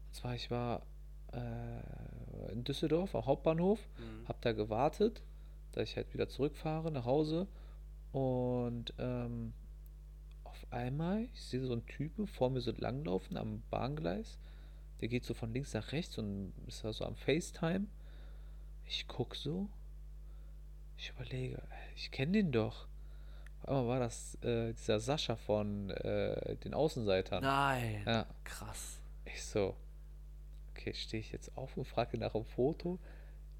und 0.08 0.14
zwar, 0.14 0.34
ich 0.34 0.50
war 0.50 0.82
äh, 1.32 2.52
in 2.52 2.62
Düsseldorf 2.64 3.14
am 3.14 3.26
Hauptbahnhof, 3.26 3.81
Mhm. 3.99 4.28
hab 4.28 4.40
da 4.43 4.52
gewartet, 4.52 5.23
dass 5.73 5.84
ich 5.90 5.96
halt 5.96 6.12
wieder 6.14 6.28
zurückfahre 6.28 6.90
nach 6.93 7.05
Hause. 7.05 7.46
Und 8.12 8.94
ähm, 8.99 9.52
auf 10.44 10.67
einmal, 10.70 11.25
ich 11.34 11.43
sehe 11.43 11.64
so 11.64 11.73
einen 11.73 11.87
Typen 11.87 12.26
vor 12.26 12.50
mir 12.50 12.61
so 12.61 12.73
langlaufen 12.73 13.37
am 13.37 13.62
Bahngleis. 13.70 14.38
Der 15.01 15.09
geht 15.09 15.25
so 15.25 15.35
von 15.35 15.53
links 15.53 15.75
nach 15.75 15.93
rechts 15.93 16.17
und 16.19 16.53
ist 16.67 16.85
da 16.85 16.93
so 16.93 17.05
am 17.05 17.17
FaceTime. 17.17 17.87
Ich 18.85 19.07
guck 19.09 19.35
so. 19.37 19.69
Ich 20.97 21.11
überlege, 21.11 21.63
ich 21.95 22.11
kenne 22.11 22.33
den 22.33 22.53
doch. 22.53 22.89
Einmal 23.65 23.87
war 23.89 23.99
das 24.01 24.37
äh, 24.43 24.73
dieser 24.73 25.01
Sascha 25.01 25.37
von 25.37 25.91
äh, 25.91 26.57
den 26.57 26.73
Außenseitern. 26.73 27.43
Nein. 27.43 28.03
Ja, 28.07 28.27
Krass. 28.45 29.01
ich 29.25 29.43
so, 29.45 29.75
okay, 30.71 30.95
stehe 30.95 31.21
ich 31.21 31.33
jetzt 31.33 31.57
auf 31.57 31.77
und 31.77 31.85
frage 31.87 32.17
nach 32.17 32.35
einem 32.35 32.45
Foto? 32.45 32.99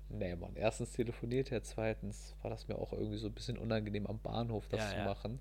Nee, 0.09 0.37
Mann, 0.37 0.55
erstens 0.55 0.93
telefoniert 0.93 1.50
er, 1.50 1.62
zweitens 1.65 2.37
war 2.43 2.50
das 2.50 2.69
mir 2.69 2.77
auch 2.79 2.93
irgendwie 2.93 3.19
so 3.19 3.27
ein 3.27 3.33
bisschen 3.35 3.59
unangenehm 3.59 4.06
am 4.06 4.21
Bahnhof 4.21 4.69
das 4.69 4.81
Ja, 4.81 4.91
zu 4.91 4.97
ja. 4.99 5.05
machen. 5.05 5.41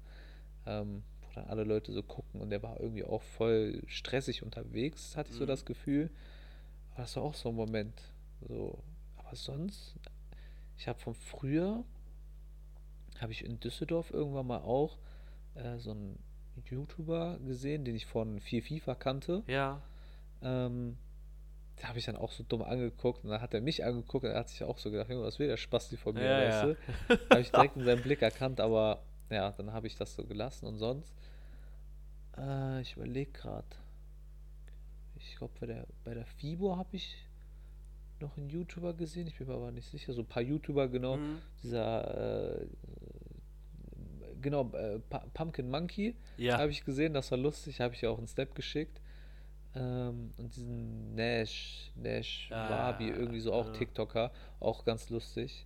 Ähm, 0.65 1.03
dann 1.35 1.45
alle 1.47 1.63
Leute 1.63 1.91
so 1.93 2.01
gucken 2.03 2.41
und 2.41 2.49
der 2.49 2.63
war 2.63 2.79
irgendwie 2.79 3.03
auch 3.03 3.21
voll 3.21 3.81
stressig 3.87 4.43
unterwegs, 4.43 5.15
hatte 5.17 5.29
ich 5.31 5.35
so 5.37 5.43
Mhm. 5.43 5.47
das 5.49 5.65
Gefühl. 5.65 6.09
Aber 6.93 7.01
das 7.03 7.15
war 7.15 7.23
auch 7.23 7.35
so 7.35 7.49
ein 7.49 7.55
Moment. 7.55 8.01
So, 8.47 8.81
aber 9.17 9.35
sonst, 9.35 9.95
ich 10.77 10.87
habe 10.87 10.99
von 10.99 11.13
früher, 11.13 11.83
habe 13.19 13.31
ich 13.31 13.43
in 13.45 13.59
Düsseldorf 13.59 14.11
irgendwann 14.11 14.47
mal 14.47 14.59
auch 14.61 14.97
äh, 15.55 15.77
so 15.77 15.91
einen 15.91 16.19
YouTuber 16.69 17.39
gesehen, 17.39 17.85
den 17.85 17.95
ich 17.95 18.05
von 18.05 18.39
4 18.39 18.63
FIFA 18.63 18.95
kannte. 18.95 19.43
Ja. 19.47 19.81
Ähm, 20.41 20.97
da 21.77 21.89
habe 21.89 21.99
ich 21.99 22.05
dann 22.05 22.15
auch 22.15 22.31
so 22.31 22.43
dumm 22.47 22.61
angeguckt 22.61 23.23
und 23.25 23.29
dann 23.31 23.41
hat 23.41 23.53
er 23.53 23.59
mich 23.61 23.83
angeguckt 23.83 24.23
und 24.23 24.31
er 24.31 24.39
hat 24.39 24.49
sich 24.49 24.63
auch 24.63 24.77
so 24.77 24.89
gedacht, 24.91 25.09
was 25.09 25.39
will 25.39 25.47
der 25.47 25.57
Spasti 25.57 25.97
von 25.97 26.13
mir, 26.15 26.23
Ja, 26.23 26.37
weißt 26.37 26.63
ja. 26.63 27.17
du? 27.17 27.29
Habe 27.29 27.41
ich 27.41 27.51
direkt 27.51 27.75
in 27.77 27.83
seinem 27.83 28.01
Blick 28.01 28.21
erkannt, 28.21 28.61
aber 28.61 29.01
ja, 29.29 29.51
dann 29.51 29.73
habe 29.73 29.87
ich 29.87 29.95
das 29.97 30.15
so 30.15 30.23
gelassen 30.23 30.65
und 30.67 30.77
sonst, 30.77 31.13
ich 32.85 32.95
überlege 32.95 33.31
gerade, 33.31 33.67
ich 35.17 35.35
glaube 35.37 35.53
bei 35.59 35.65
der, 35.65 35.87
bei 36.03 36.13
der 36.13 36.25
FIBO 36.25 36.77
habe 36.77 36.95
ich 36.95 37.15
noch 38.19 38.37
einen 38.37 38.49
YouTuber 38.49 38.93
gesehen, 38.93 39.27
ich 39.27 39.37
bin 39.37 39.47
mir 39.47 39.55
aber 39.55 39.71
nicht 39.71 39.89
sicher, 39.89 40.13
so 40.13 40.21
ein 40.21 40.27
paar 40.27 40.43
YouTuber 40.43 40.87
genau, 40.87 41.17
Mhm. 41.17 41.41
dieser, 41.63 42.61
äh, 42.61 42.67
genau, 44.41 44.69
äh, 44.73 44.99
Pu- 45.09 45.29
Pumpkin 45.33 45.69
Monkey, 45.69 46.15
Ja. 46.37 46.57
habe 46.59 46.71
ich 46.71 46.85
gesehen, 46.85 47.13
das 47.13 47.31
war 47.31 47.37
lustig, 47.37 47.81
habe 47.81 47.93
ich 47.93 48.01
ja 48.01 48.09
auch 48.09 48.17
einen 48.17 48.27
Snap 48.27 48.53
geschickt. 48.55 49.01
Ähm, 49.77 50.31
und 50.37 50.55
diesen 50.55 51.15
Nash, 51.15 51.91
Nash 51.95 52.49
Ah, 52.51 52.69
Wabi, 52.69 53.09
irgendwie 53.09 53.41
so 53.41 53.51
auch 53.51 53.65
ja. 53.67 53.71
TikToker, 53.73 54.31
auch 54.61 54.85
ganz 54.85 55.09
lustig. 55.09 55.65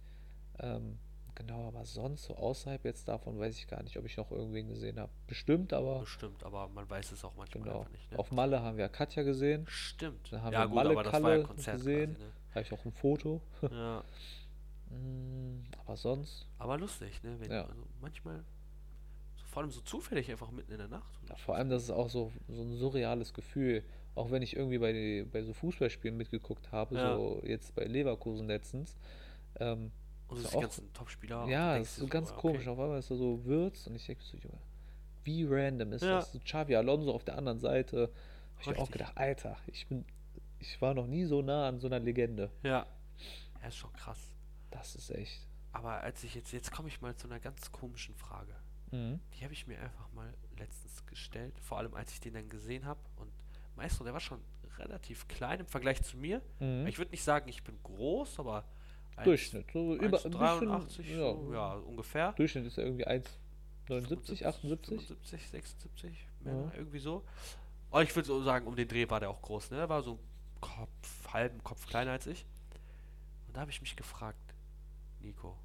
Ähm, 0.59 0.97
genau, 1.39 1.67
aber 1.67 1.83
sonst 1.85 2.25
so 2.25 2.35
außerhalb 2.35 2.85
jetzt 2.85 3.07
davon 3.07 3.39
weiß 3.39 3.57
ich 3.57 3.67
gar 3.67 3.81
nicht, 3.81 3.97
ob 3.97 4.05
ich 4.05 4.15
noch 4.17 4.29
irgendwen 4.31 4.67
gesehen 4.67 4.99
habe. 4.99 5.11
Bestimmt, 5.25 5.73
aber 5.73 6.01
Bestimmt, 6.01 6.43
aber 6.43 6.67
man 6.69 6.87
weiß 6.89 7.11
es 7.11 7.23
auch 7.25 7.35
manchmal 7.35 7.63
genau. 7.63 7.79
einfach 7.79 7.91
nicht. 7.91 8.11
Ne? 8.11 8.19
Auf 8.19 8.31
Malle 8.31 8.61
haben 8.61 8.77
wir 8.77 8.87
Katja 8.89 9.23
gesehen, 9.23 9.65
Stimmt. 9.67 10.31
Dann 10.31 10.43
haben 10.43 10.53
ja, 10.53 10.59
wir 10.61 10.67
gut, 10.67 10.75
Malle 10.75 10.89
aber 10.91 10.97
war 10.97 11.05
ja 11.05 11.11
Kalle 11.11 11.43
Konzert 11.43 11.77
gesehen. 11.77 12.15
quasi, 12.15 12.31
habe 12.51 12.61
ich 12.61 12.73
auch 12.73 12.85
ein 12.85 12.91
Foto. 12.91 13.41
ne? 13.61 13.69
Ja. 13.71 14.03
Mm, 14.95 15.63
aber 15.85 15.95
sonst, 15.97 16.47
Aber 16.57 16.77
lustig, 16.77 17.21
ne? 17.23 17.35
Wenn, 17.39 17.51
Ja. 17.51 17.61
also 17.65 17.83
manchmal, 18.01 18.43
so, 19.35 19.45
vor 19.45 19.61
allem 19.61 19.71
so 19.71 19.81
zufällig 19.81 20.31
einfach 20.31 20.49
mitten 20.51 20.71
in 20.71 20.79
der 20.79 20.87
Nacht. 20.87 21.13
ja, 21.29 21.35
vor 21.35 21.55
allem, 21.55 21.69
das 21.69 21.83
ist 21.83 21.91
auch 21.91 22.09
so, 22.09 22.31
so 22.47 22.61
ein 22.63 22.75
surreales 22.75 23.33
Gefühl. 23.33 23.83
Auch 24.15 24.31
wenn 24.31 24.41
ich 24.41 24.55
irgendwie 24.55 24.79
bei, 24.79 24.91
die, 24.91 25.23
bei 25.31 25.43
so 25.43 25.53
Fußballspielen 25.53 26.17
mitgeguckt 26.17 26.71
habe, 26.71 26.95
so 26.95 27.41
jetzt 27.45 27.75
bei 27.75 27.85
Leverkusen 27.85 28.47
letztens. 28.47 28.97
Ähm, 29.59 29.91
Und 30.29 30.37
ist 30.37 30.43
das 30.45 30.51
die 30.51 30.57
auch- 30.57 30.61
ganzen 30.61 30.93
Top-Spieler. 30.93 31.47
Ja, 31.47 31.77
das 31.77 31.89
ist 31.89 31.95
so 31.97 32.07
ganz 32.07 32.29
ja, 32.29 32.35
komisch. 32.35 32.67
Auf 32.67 32.79
einmal 32.79 32.99
ist 32.99 33.11
da 33.11 33.15
so 33.15 33.43
Würz 33.45 33.87
und 33.87 33.95
ich 33.95 34.05
denke 34.05 34.23
so, 34.23 34.37
Junge, 34.37 34.57
wie 35.23 35.45
random 35.45 35.93
ist 35.93 36.03
Ja. 36.03 36.19
das? 36.19 36.31
So 36.31 36.39
Xavi 36.39 36.75
Alonso 36.75 37.13
auf 37.13 37.23
der 37.23 37.37
anderen 37.37 37.59
Seite. 37.59 38.11
Hab 38.55 38.61
ich 38.61 38.67
mir 38.67 38.77
auch 38.79 38.91
gedacht, 38.91 39.17
Alter, 39.17 39.57
ich 39.67 39.87
bin, 39.87 40.05
ich 40.59 40.81
war 40.81 40.93
noch 40.93 41.07
nie 41.07 41.25
so 41.25 41.41
nah 41.41 41.67
an 41.67 41.79
so 41.79 41.87
einer 41.87 41.99
Legende. 41.99 42.51
Ja. 42.63 42.85
Er 43.61 43.67
ist 43.67 43.75
schon 43.77 43.91
krass. 43.93 44.19
Das 44.71 44.95
ist 44.95 45.09
echt. 45.11 45.47
Aber 45.71 46.01
als 46.01 46.23
ich 46.23 46.35
jetzt, 46.35 46.51
jetzt 46.51 46.71
komme 46.71 46.87
ich 46.87 47.01
mal 47.01 47.15
zu 47.15 47.27
einer 47.27 47.39
ganz 47.39 47.71
komischen 47.71 48.15
Frage. 48.15 48.55
Mhm. 48.91 49.19
Die 49.35 49.43
habe 49.43 49.53
ich 49.53 49.67
mir 49.67 49.79
einfach 49.79 50.11
mal 50.13 50.33
letztens 50.57 51.05
gestellt, 51.05 51.53
vor 51.59 51.77
allem 51.77 51.93
als 51.93 52.11
ich 52.13 52.19
den 52.19 52.33
dann 52.33 52.49
gesehen 52.49 52.85
habe. 52.85 52.99
Und 53.17 53.31
Maestro, 53.75 54.03
der 54.03 54.13
war 54.13 54.19
schon 54.19 54.41
relativ 54.77 55.27
klein 55.27 55.59
im 55.61 55.67
Vergleich 55.67 56.01
zu 56.03 56.17
mir. 56.17 56.41
Mhm. 56.59 56.87
Ich 56.87 56.97
würde 56.97 57.11
nicht 57.11 57.23
sagen, 57.23 57.47
ich 57.49 57.63
bin 57.63 57.77
groß, 57.83 58.39
aber 58.39 58.63
Durchschnitt. 59.23 59.65
So 59.71 59.95
über 59.95 60.23
ein 60.25 60.33
1,83 60.33 60.97
bisschen, 60.97 61.15
so, 61.17 61.49
ja, 61.53 61.73
ungefähr. 61.73 62.33
Durchschnitt 62.33 62.65
ist 62.65 62.77
ja 62.77 62.83
irgendwie 62.83 63.07
1,79, 63.07 64.45
78. 64.45 65.07
75, 65.07 65.49
76, 65.49 66.27
Ja. 66.45 66.51
Männer, 66.51 66.71
irgendwie 66.75 66.99
so. 66.99 67.23
Aber 67.91 68.03
ich 68.03 68.15
würde 68.15 68.27
so 68.27 68.41
sagen, 68.43 68.67
um 68.67 68.75
den 68.75 68.87
Dreh 68.87 69.09
war 69.09 69.19
der 69.19 69.29
auch 69.29 69.41
groß, 69.41 69.71
ne? 69.71 69.77
Er 69.79 69.89
war 69.89 70.01
so 70.03 70.13
ein 70.13 70.19
Kopf, 70.61 71.33
halben 71.33 71.63
Kopf 71.63 71.87
kleiner 71.87 72.11
als 72.11 72.27
ich. 72.27 72.45
Und 73.47 73.55
da 73.57 73.61
habe 73.61 73.71
ich 73.71 73.81
mich 73.81 73.95
gefragt, 73.95 74.37
Nico, 75.21 75.57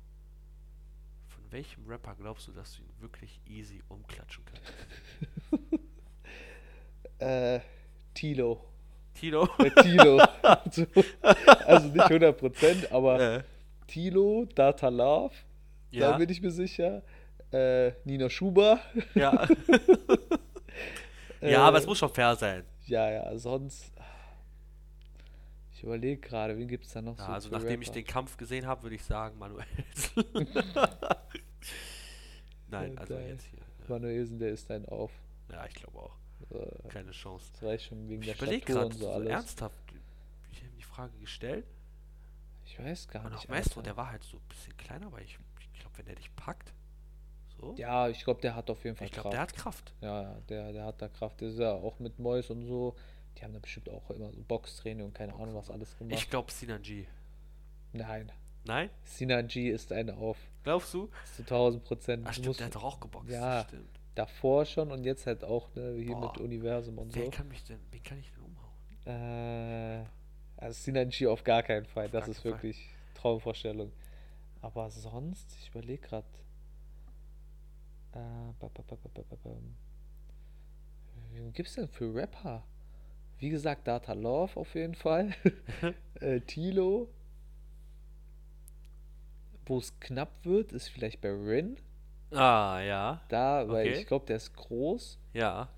von 1.28 1.52
welchem 1.52 1.86
Rapper 1.86 2.14
glaubst 2.14 2.48
du, 2.48 2.52
dass 2.52 2.76
du 2.76 2.82
ihn 2.82 3.00
wirklich 3.00 3.40
easy 3.46 3.82
umklatschen 3.88 4.44
kannst? 4.46 4.72
Äh, 7.18 7.60
Tilo. 8.12 8.60
Tilo? 9.14 9.48
Bei 9.58 9.70
Tilo. 9.70 10.20
So, 10.70 10.86
also 11.66 11.88
nicht 11.88 12.04
100%, 12.06 12.90
aber 12.92 13.20
äh, 13.20 13.42
Tilo, 13.86 14.44
Data 14.54 14.88
Love, 14.88 15.34
da 15.92 15.98
ja, 15.98 16.16
bin 16.16 16.28
ich 16.30 16.40
mir 16.42 16.50
sicher. 16.50 17.02
Äh, 17.52 17.92
Nina 18.04 18.28
Schuber. 18.28 18.80
ja. 19.14 19.46
Äh, 21.40 21.52
ja, 21.52 21.62
aber 21.62 21.78
es 21.78 21.86
muss 21.86 21.98
schon 21.98 22.10
fair 22.10 22.34
sein. 22.36 22.64
Ja, 22.86 23.10
ja, 23.10 23.38
sonst. 23.38 23.92
Ich 25.74 25.82
überlege 25.84 26.20
gerade, 26.20 26.56
wen 26.56 26.66
gibt 26.66 26.84
es 26.86 26.92
da 26.92 27.02
noch 27.02 27.18
Ja, 27.18 27.26
so? 27.26 27.32
also 27.32 27.50
nachdem 27.50 27.82
ich 27.82 27.88
Rapper? 27.88 28.00
den 28.00 28.06
Kampf 28.06 28.36
gesehen 28.36 28.66
habe, 28.66 28.82
würde 28.82 28.96
ich 28.96 29.04
sagen, 29.04 29.38
Manuel. 29.38 29.64
Nein, 32.68 32.94
Ja, 32.94 33.00
also 33.00 33.14
jetzt 33.18 33.46
hier. 33.46 33.60
Manuelsen, 33.88 34.38
der 34.38 34.50
ist 34.50 34.70
ein 34.70 34.86
Auf. 34.86 35.12
Ja, 35.52 35.64
ich 35.66 35.74
glaube 35.74 35.98
auch. 35.98 36.16
Äh, 36.50 36.88
Keine 36.88 37.10
Chance. 37.12 37.50
Das 37.52 37.62
reicht 37.62 37.86
schon 37.86 38.08
wegen 38.08 38.22
Ich 38.22 38.28
der 38.28 38.34
Statur 38.34 38.60
gerade 38.60 38.86
und 38.86 38.92
so 38.94 38.98
so 39.00 39.10
alles. 39.12 39.28
ernsthaft. 39.30 39.76
Ich 40.52 40.58
habe 40.62 40.70
die 40.78 40.82
Frage 40.82 41.18
gestellt. 41.18 41.66
Ich 42.64 42.78
weiß 42.78 43.08
gar 43.08 43.24
Und 43.24 43.32
nicht. 43.32 43.44
auch 43.44 43.48
Maestro, 43.48 43.80
Alter. 43.80 43.90
der 43.90 43.96
war 43.96 44.10
halt 44.10 44.22
so 44.24 44.36
ein 44.38 44.42
bisschen 44.48 44.76
kleiner, 44.76 45.06
aber 45.06 45.20
ich, 45.20 45.38
ich 45.72 45.80
glaube, 45.80 45.98
wenn 45.98 46.06
der 46.06 46.14
dich 46.16 46.34
packt, 46.34 46.72
so, 47.60 47.74
Ja, 47.76 48.08
ich 48.08 48.24
glaube, 48.24 48.40
der 48.40 48.54
hat 48.56 48.70
auf 48.70 48.82
jeden 48.84 48.96
Fall 48.96 49.06
ich 49.06 49.12
glaube, 49.12 49.30
Kraft. 49.30 49.34
der 49.34 49.40
hat 49.42 49.54
Kraft. 49.54 49.94
Ja, 50.00 50.40
der, 50.48 50.72
der 50.72 50.84
hat 50.86 51.00
da 51.02 51.08
Kraft. 51.08 51.40
Der 51.40 51.48
ist 51.48 51.58
ja 51.58 51.72
auch 51.72 51.98
mit 51.98 52.18
Mois 52.18 52.50
und 52.50 52.64
so. 52.66 52.96
Die 53.36 53.42
haben 53.44 53.52
da 53.52 53.58
bestimmt 53.58 53.88
auch 53.90 54.08
immer 54.10 54.32
so 54.32 54.42
Boxtraining 54.42 55.06
und 55.06 55.14
keine 55.14 55.34
Ahnung, 55.34 55.54
was 55.54 55.70
alles 55.70 55.96
gemacht. 55.98 56.14
Ich 56.18 56.30
glaube, 56.30 56.50
Sinanji. 56.52 57.06
Nein. 57.92 58.32
Nein? 58.64 58.90
Sinan 59.04 59.46
G 59.48 59.70
ist 59.70 59.92
ein 59.92 60.08
Auf. 60.10 60.38
Glaubst 60.62 60.94
du? 60.94 61.10
Zu 61.36 61.42
1000 61.42 61.84
Prozent. 61.84 62.24
Ach, 62.26 62.34
Du 62.34 62.40
stimmt, 62.40 62.58
der 62.60 62.66
hat 62.66 62.74
doch 62.76 62.84
auch 62.84 62.98
geboxt. 63.00 63.30
Ja. 63.30 63.64
Stimmt. 63.68 64.00
Davor 64.14 64.64
schon 64.64 64.90
und 64.90 65.04
jetzt 65.04 65.26
halt 65.26 65.44
auch, 65.44 65.74
ne, 65.74 65.96
hier 65.96 66.14
Boah. 66.14 66.32
mit 66.32 66.38
Universum 66.40 66.98
und 66.98 67.14
Wer 67.14 67.24
so. 67.26 67.30
kann 67.30 67.48
mich 67.48 67.64
denn, 67.64 67.80
wen 67.90 68.02
kann 68.02 68.18
ich 68.18 68.30
denn 68.32 68.42
umhauen? 68.42 70.04
Äh, 70.04 70.04
also 70.56 70.82
Sinan 70.82 71.10
G 71.10 71.26
auf 71.26 71.44
gar 71.44 71.62
keinen 71.62 71.84
Fall. 71.86 72.06
Auf 72.06 72.12
Das 72.12 72.28
ist 72.28 72.42
keinen 72.42 72.52
Fall. 72.52 72.62
wirklich 72.62 72.88
Traumvorstellung. 73.14 73.92
Aber 74.62 74.90
sonst, 74.90 75.54
ich 75.60 75.68
überlege 75.68 76.00
gerade. 76.00 76.26
Äh. 78.12 78.18
Wen 81.32 81.52
gibt's 81.52 81.74
denn 81.74 81.88
für 81.88 82.14
Rapper? 82.14 82.64
Wie 83.38 83.50
gesagt, 83.50 83.86
Data 83.86 84.12
Love 84.12 84.56
auf 84.58 84.74
jeden 84.74 84.94
Fall. 84.94 85.34
äh, 86.20 86.40
Tilo. 86.40 87.08
Wo 89.66 89.78
es 89.78 89.98
knapp 90.00 90.44
wird, 90.44 90.72
ist 90.72 90.88
vielleicht 90.88 91.20
bei 91.20 91.30
Rin. 91.30 91.76
Ah, 92.36 92.80
ja. 92.80 93.20
Da, 93.28 93.68
weil 93.68 93.86
Okay. 93.88 94.00
ich 94.00 94.06
glaube, 94.06 94.26
der 94.26 94.36
ist 94.36 94.54
groß. 94.54 95.18
Ja. 95.32 95.68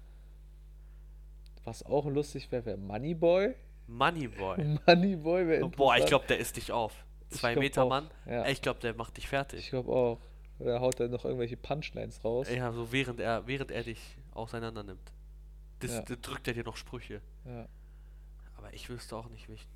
Was 1.64 1.84
auch 1.84 2.06
lustig 2.06 2.50
wäre, 2.52 2.64
wäre 2.64 2.76
Moneyboy. 2.76 3.54
Moneyboy. 3.88 4.78
Moneyboy 4.86 5.46
wäre 5.48 5.68
Boah, 5.68 5.96
ich 5.96 6.06
glaube, 6.06 6.26
der 6.26 6.38
isst 6.38 6.56
dich 6.56 6.72
auf. 6.72 7.04
Zwei 7.30 7.52
glaub 7.52 7.62
Meter 7.64 7.84
auch, 7.84 7.88
Mann. 7.88 8.10
ja. 8.26 8.46
Ich 8.46 8.62
glaube, 8.62 8.80
der 8.80 8.94
macht 8.94 9.16
dich 9.16 9.28
fertig. 9.28 9.60
Ich 9.60 9.70
glaube 9.70 9.90
auch. 9.92 10.18
Da 10.58 10.80
haut 10.80 10.98
er 11.00 11.08
noch 11.08 11.24
irgendwelche 11.24 11.56
Punchlines 11.56 12.24
raus. 12.24 12.48
Ja, 12.50 12.72
so 12.72 12.90
während 12.92 13.20
er, 13.20 13.46
während 13.46 13.70
er 13.70 13.82
dich 13.82 14.16
auseinander 14.32 14.82
nimmt. 14.84 15.12
Das, 15.80 15.90
Ja. 15.92 16.02
das 16.02 16.20
drückt 16.22 16.48
er 16.48 16.54
dir 16.54 16.64
noch 16.64 16.76
Sprüche. 16.76 17.20
Ja. 17.44 17.68
Aber 18.56 18.72
ich 18.72 18.88
wüsste 18.88 19.16
auch 19.16 19.28
nicht, 19.28 19.48
welchen. 19.48 19.68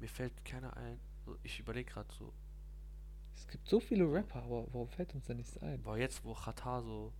Mir 0.00 0.08
fällt 0.08 0.44
keiner 0.44 0.76
ein. 0.76 1.00
Ich 1.42 1.58
überlege 1.60 1.90
gerade 1.92 2.08
so. 2.18 2.32
Es 3.38 3.46
gibt 3.46 3.68
so 3.68 3.80
viele 3.80 4.04
Rapper, 4.12 4.42
aber 4.42 4.66
warum 4.72 4.88
fällt 4.88 5.14
uns 5.14 5.26
da 5.26 5.34
nichts 5.34 5.56
ein? 5.58 5.80
Boah, 5.82 5.96
jetzt 5.96 6.24
wo 6.24 6.34
Qatar 6.34 6.82
so, 6.82 7.12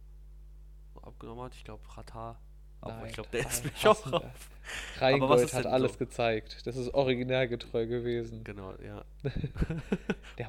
so 0.92 1.00
abgenommen 1.00 1.44
hat, 1.44 1.54
ich 1.54 1.64
glaube 1.64 1.82
Qatar. 1.88 2.40
Aber 2.80 3.06
ich 3.06 3.14
glaube, 3.14 3.28
der 3.32 3.46
ist 3.46 3.64
mich 3.64 3.86
auch 3.86 3.98
hassen 4.04 4.14
auf. 4.14 4.22
wir. 4.22 4.28
was 4.28 5.00
Reingold 5.00 5.52
hat 5.52 5.66
alles 5.66 5.92
so? 5.92 5.98
gezeigt. 5.98 6.66
Das 6.66 6.76
ist 6.76 6.94
originalgetreu 6.94 7.86
gewesen. 7.86 8.44
Genau, 8.44 8.74
ja. 8.76 9.04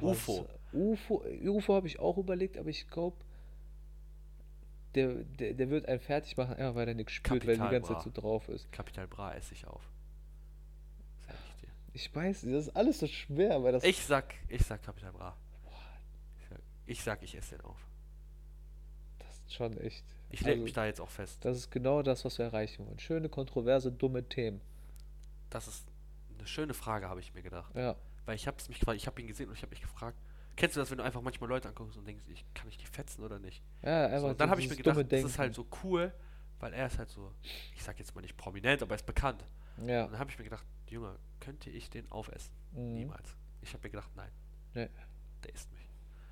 UFO. 0.00 0.46
UFO, 0.72 1.24
UFO 1.44 1.74
habe 1.74 1.86
ich 1.88 1.98
auch 1.98 2.18
überlegt, 2.18 2.56
aber 2.56 2.68
ich 2.68 2.88
glaube, 2.88 3.16
der, 4.94 5.08
der, 5.24 5.54
der 5.54 5.70
wird 5.70 5.86
einen 5.86 6.00
fertig 6.00 6.36
machen, 6.36 6.54
einfach 6.54 6.74
weil 6.74 6.88
er 6.88 6.94
nichts 6.94 7.12
spürt, 7.12 7.46
weil 7.46 7.50
er 7.50 7.54
die 7.54 7.58
Kapital 7.58 7.80
ganze 7.80 7.94
Zeit 7.94 8.02
so 8.02 8.10
Bra. 8.10 8.20
drauf 8.20 8.48
ist. 8.48 8.70
Kapital 8.72 9.06
Bra 9.08 9.34
esse 9.34 9.54
ich 9.54 9.66
auf. 9.66 9.82
Sag 11.26 11.36
ich 11.48 11.62
dir. 11.62 11.68
Ich 11.92 12.14
weiß, 12.14 12.42
das 12.42 12.66
ist 12.66 12.76
alles 12.76 12.98
so 12.98 13.06
schwer, 13.06 13.62
weil 13.62 13.72
das. 13.72 13.84
Ich 13.84 14.04
sag, 14.04 14.34
ich 14.48 14.62
sag 14.62 14.82
Kapital 14.82 15.12
Bra. 15.12 15.36
Ich 16.90 17.02
sag, 17.02 17.22
ich 17.22 17.36
esse 17.36 17.56
den 17.56 17.64
auf. 17.64 17.78
Das 19.20 19.38
ist 19.38 19.54
schon 19.54 19.76
echt. 19.78 20.04
Ich 20.30 20.40
leg 20.40 20.52
also, 20.54 20.64
mich 20.64 20.72
da 20.72 20.86
jetzt 20.86 21.00
auch 21.00 21.08
fest. 21.08 21.44
Das 21.44 21.56
ist 21.56 21.70
genau 21.70 22.02
das, 22.02 22.24
was 22.24 22.38
wir 22.38 22.46
erreichen 22.46 22.84
wollen. 22.86 22.98
Schöne, 22.98 23.28
kontroverse, 23.28 23.92
dumme 23.92 24.28
Themen. 24.28 24.60
Das 25.50 25.68
ist 25.68 25.86
eine 26.36 26.46
schöne 26.48 26.74
Frage, 26.74 27.08
habe 27.08 27.20
ich 27.20 27.32
mir 27.32 27.42
gedacht. 27.42 27.72
Ja. 27.76 27.94
Weil 28.26 28.34
ich 28.34 28.46
hab's 28.48 28.68
mich 28.68 28.82
ich 28.82 29.06
habe 29.06 29.20
ihn 29.20 29.28
gesehen 29.28 29.48
und 29.48 29.54
ich 29.54 29.62
habe 29.62 29.70
mich 29.70 29.80
gefragt, 29.80 30.18
kennst 30.56 30.74
du 30.74 30.80
das, 30.80 30.90
wenn 30.90 30.98
du 30.98 31.04
einfach 31.04 31.20
manchmal 31.20 31.48
Leute 31.48 31.68
anguckst 31.68 31.96
und 31.96 32.06
denkst, 32.06 32.24
ich 32.28 32.44
kann 32.54 32.68
ich 32.68 32.76
die 32.76 32.86
fetzen 32.86 33.22
oder 33.22 33.38
nicht? 33.38 33.62
Ja, 33.82 34.08
So, 34.08 34.14
einfach 34.14 34.28
und 34.30 34.40
dann 34.40 34.48
so 34.48 34.50
habe 34.50 34.60
ich 34.60 34.68
mir 34.68 34.76
gedacht, 34.76 35.12
das 35.12 35.24
ist 35.24 35.38
halt 35.38 35.54
so 35.54 35.66
cool, 35.84 36.12
weil 36.58 36.72
er 36.72 36.86
ist 36.88 36.98
halt 36.98 37.10
so, 37.10 37.32
ich 37.74 37.82
sag 37.84 37.98
jetzt 38.00 38.14
mal 38.16 38.20
nicht 38.22 38.36
prominent, 38.36 38.82
aber 38.82 38.92
er 38.92 38.96
ist 38.96 39.06
bekannt. 39.06 39.44
Ja. 39.86 40.04
Und 40.06 40.12
dann 40.12 40.18
habe 40.20 40.30
ich 40.30 40.38
mir 40.38 40.44
gedacht, 40.44 40.66
Junge, 40.88 41.16
könnte 41.38 41.70
ich 41.70 41.88
den 41.88 42.10
aufessen? 42.10 42.52
Mhm. 42.72 42.94
Niemals. 42.94 43.36
Ich 43.62 43.72
habe 43.72 43.82
mir 43.84 43.90
gedacht, 43.90 44.10
nein, 44.16 44.30
Nee. 44.74 44.88
der 45.44 45.54
isst 45.54 45.72
mich. 45.72 45.89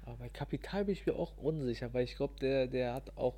Aber 0.09 0.17
bei 0.17 0.29
Kapital 0.31 0.87
bin 0.87 0.95
ich 0.95 1.05
mir 1.05 1.15
auch 1.15 1.37
unsicher, 1.37 1.93
weil 1.93 2.05
ich 2.05 2.17
glaube, 2.17 2.35
der, 2.41 2.67
der 2.67 2.95
hat 2.95 3.15
auch 3.19 3.35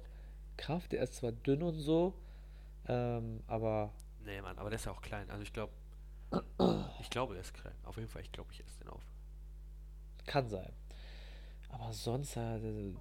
Kraft. 0.56 0.92
Der 0.92 1.02
ist 1.02 1.14
zwar 1.14 1.32
dünn 1.32 1.62
und 1.64 1.74
so, 1.74 2.14
ähm, 2.86 3.42
aber 3.48 3.92
Nee, 4.24 4.40
Mann, 4.40 4.56
aber 4.58 4.70
der 4.70 4.76
ist 4.76 4.84
ja 4.84 4.92
auch 4.92 5.00
klein. 5.02 5.28
Also 5.30 5.42
ich 5.42 5.52
glaube, 5.52 5.72
ich 7.00 7.10
glaube, 7.10 7.32
der 7.34 7.40
ist 7.40 7.54
klein. 7.54 7.74
Auf 7.84 7.96
jeden 7.96 8.08
Fall, 8.08 8.22
ich 8.22 8.30
glaube, 8.30 8.52
ich 8.52 8.60
esse 8.64 8.78
den 8.80 8.88
auf. 8.90 9.02
kann 10.26 10.48
sein. 10.48 10.70
Aber 11.70 11.92
sonst, 11.92 12.36
äh, 12.36 12.92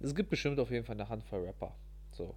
es 0.00 0.14
gibt 0.14 0.30
bestimmt 0.30 0.58
auf 0.58 0.70
jeden 0.70 0.84
Fall 0.84 0.96
eine 0.96 1.08
Handvoll 1.08 1.44
Rapper, 1.44 1.74
so, 2.12 2.34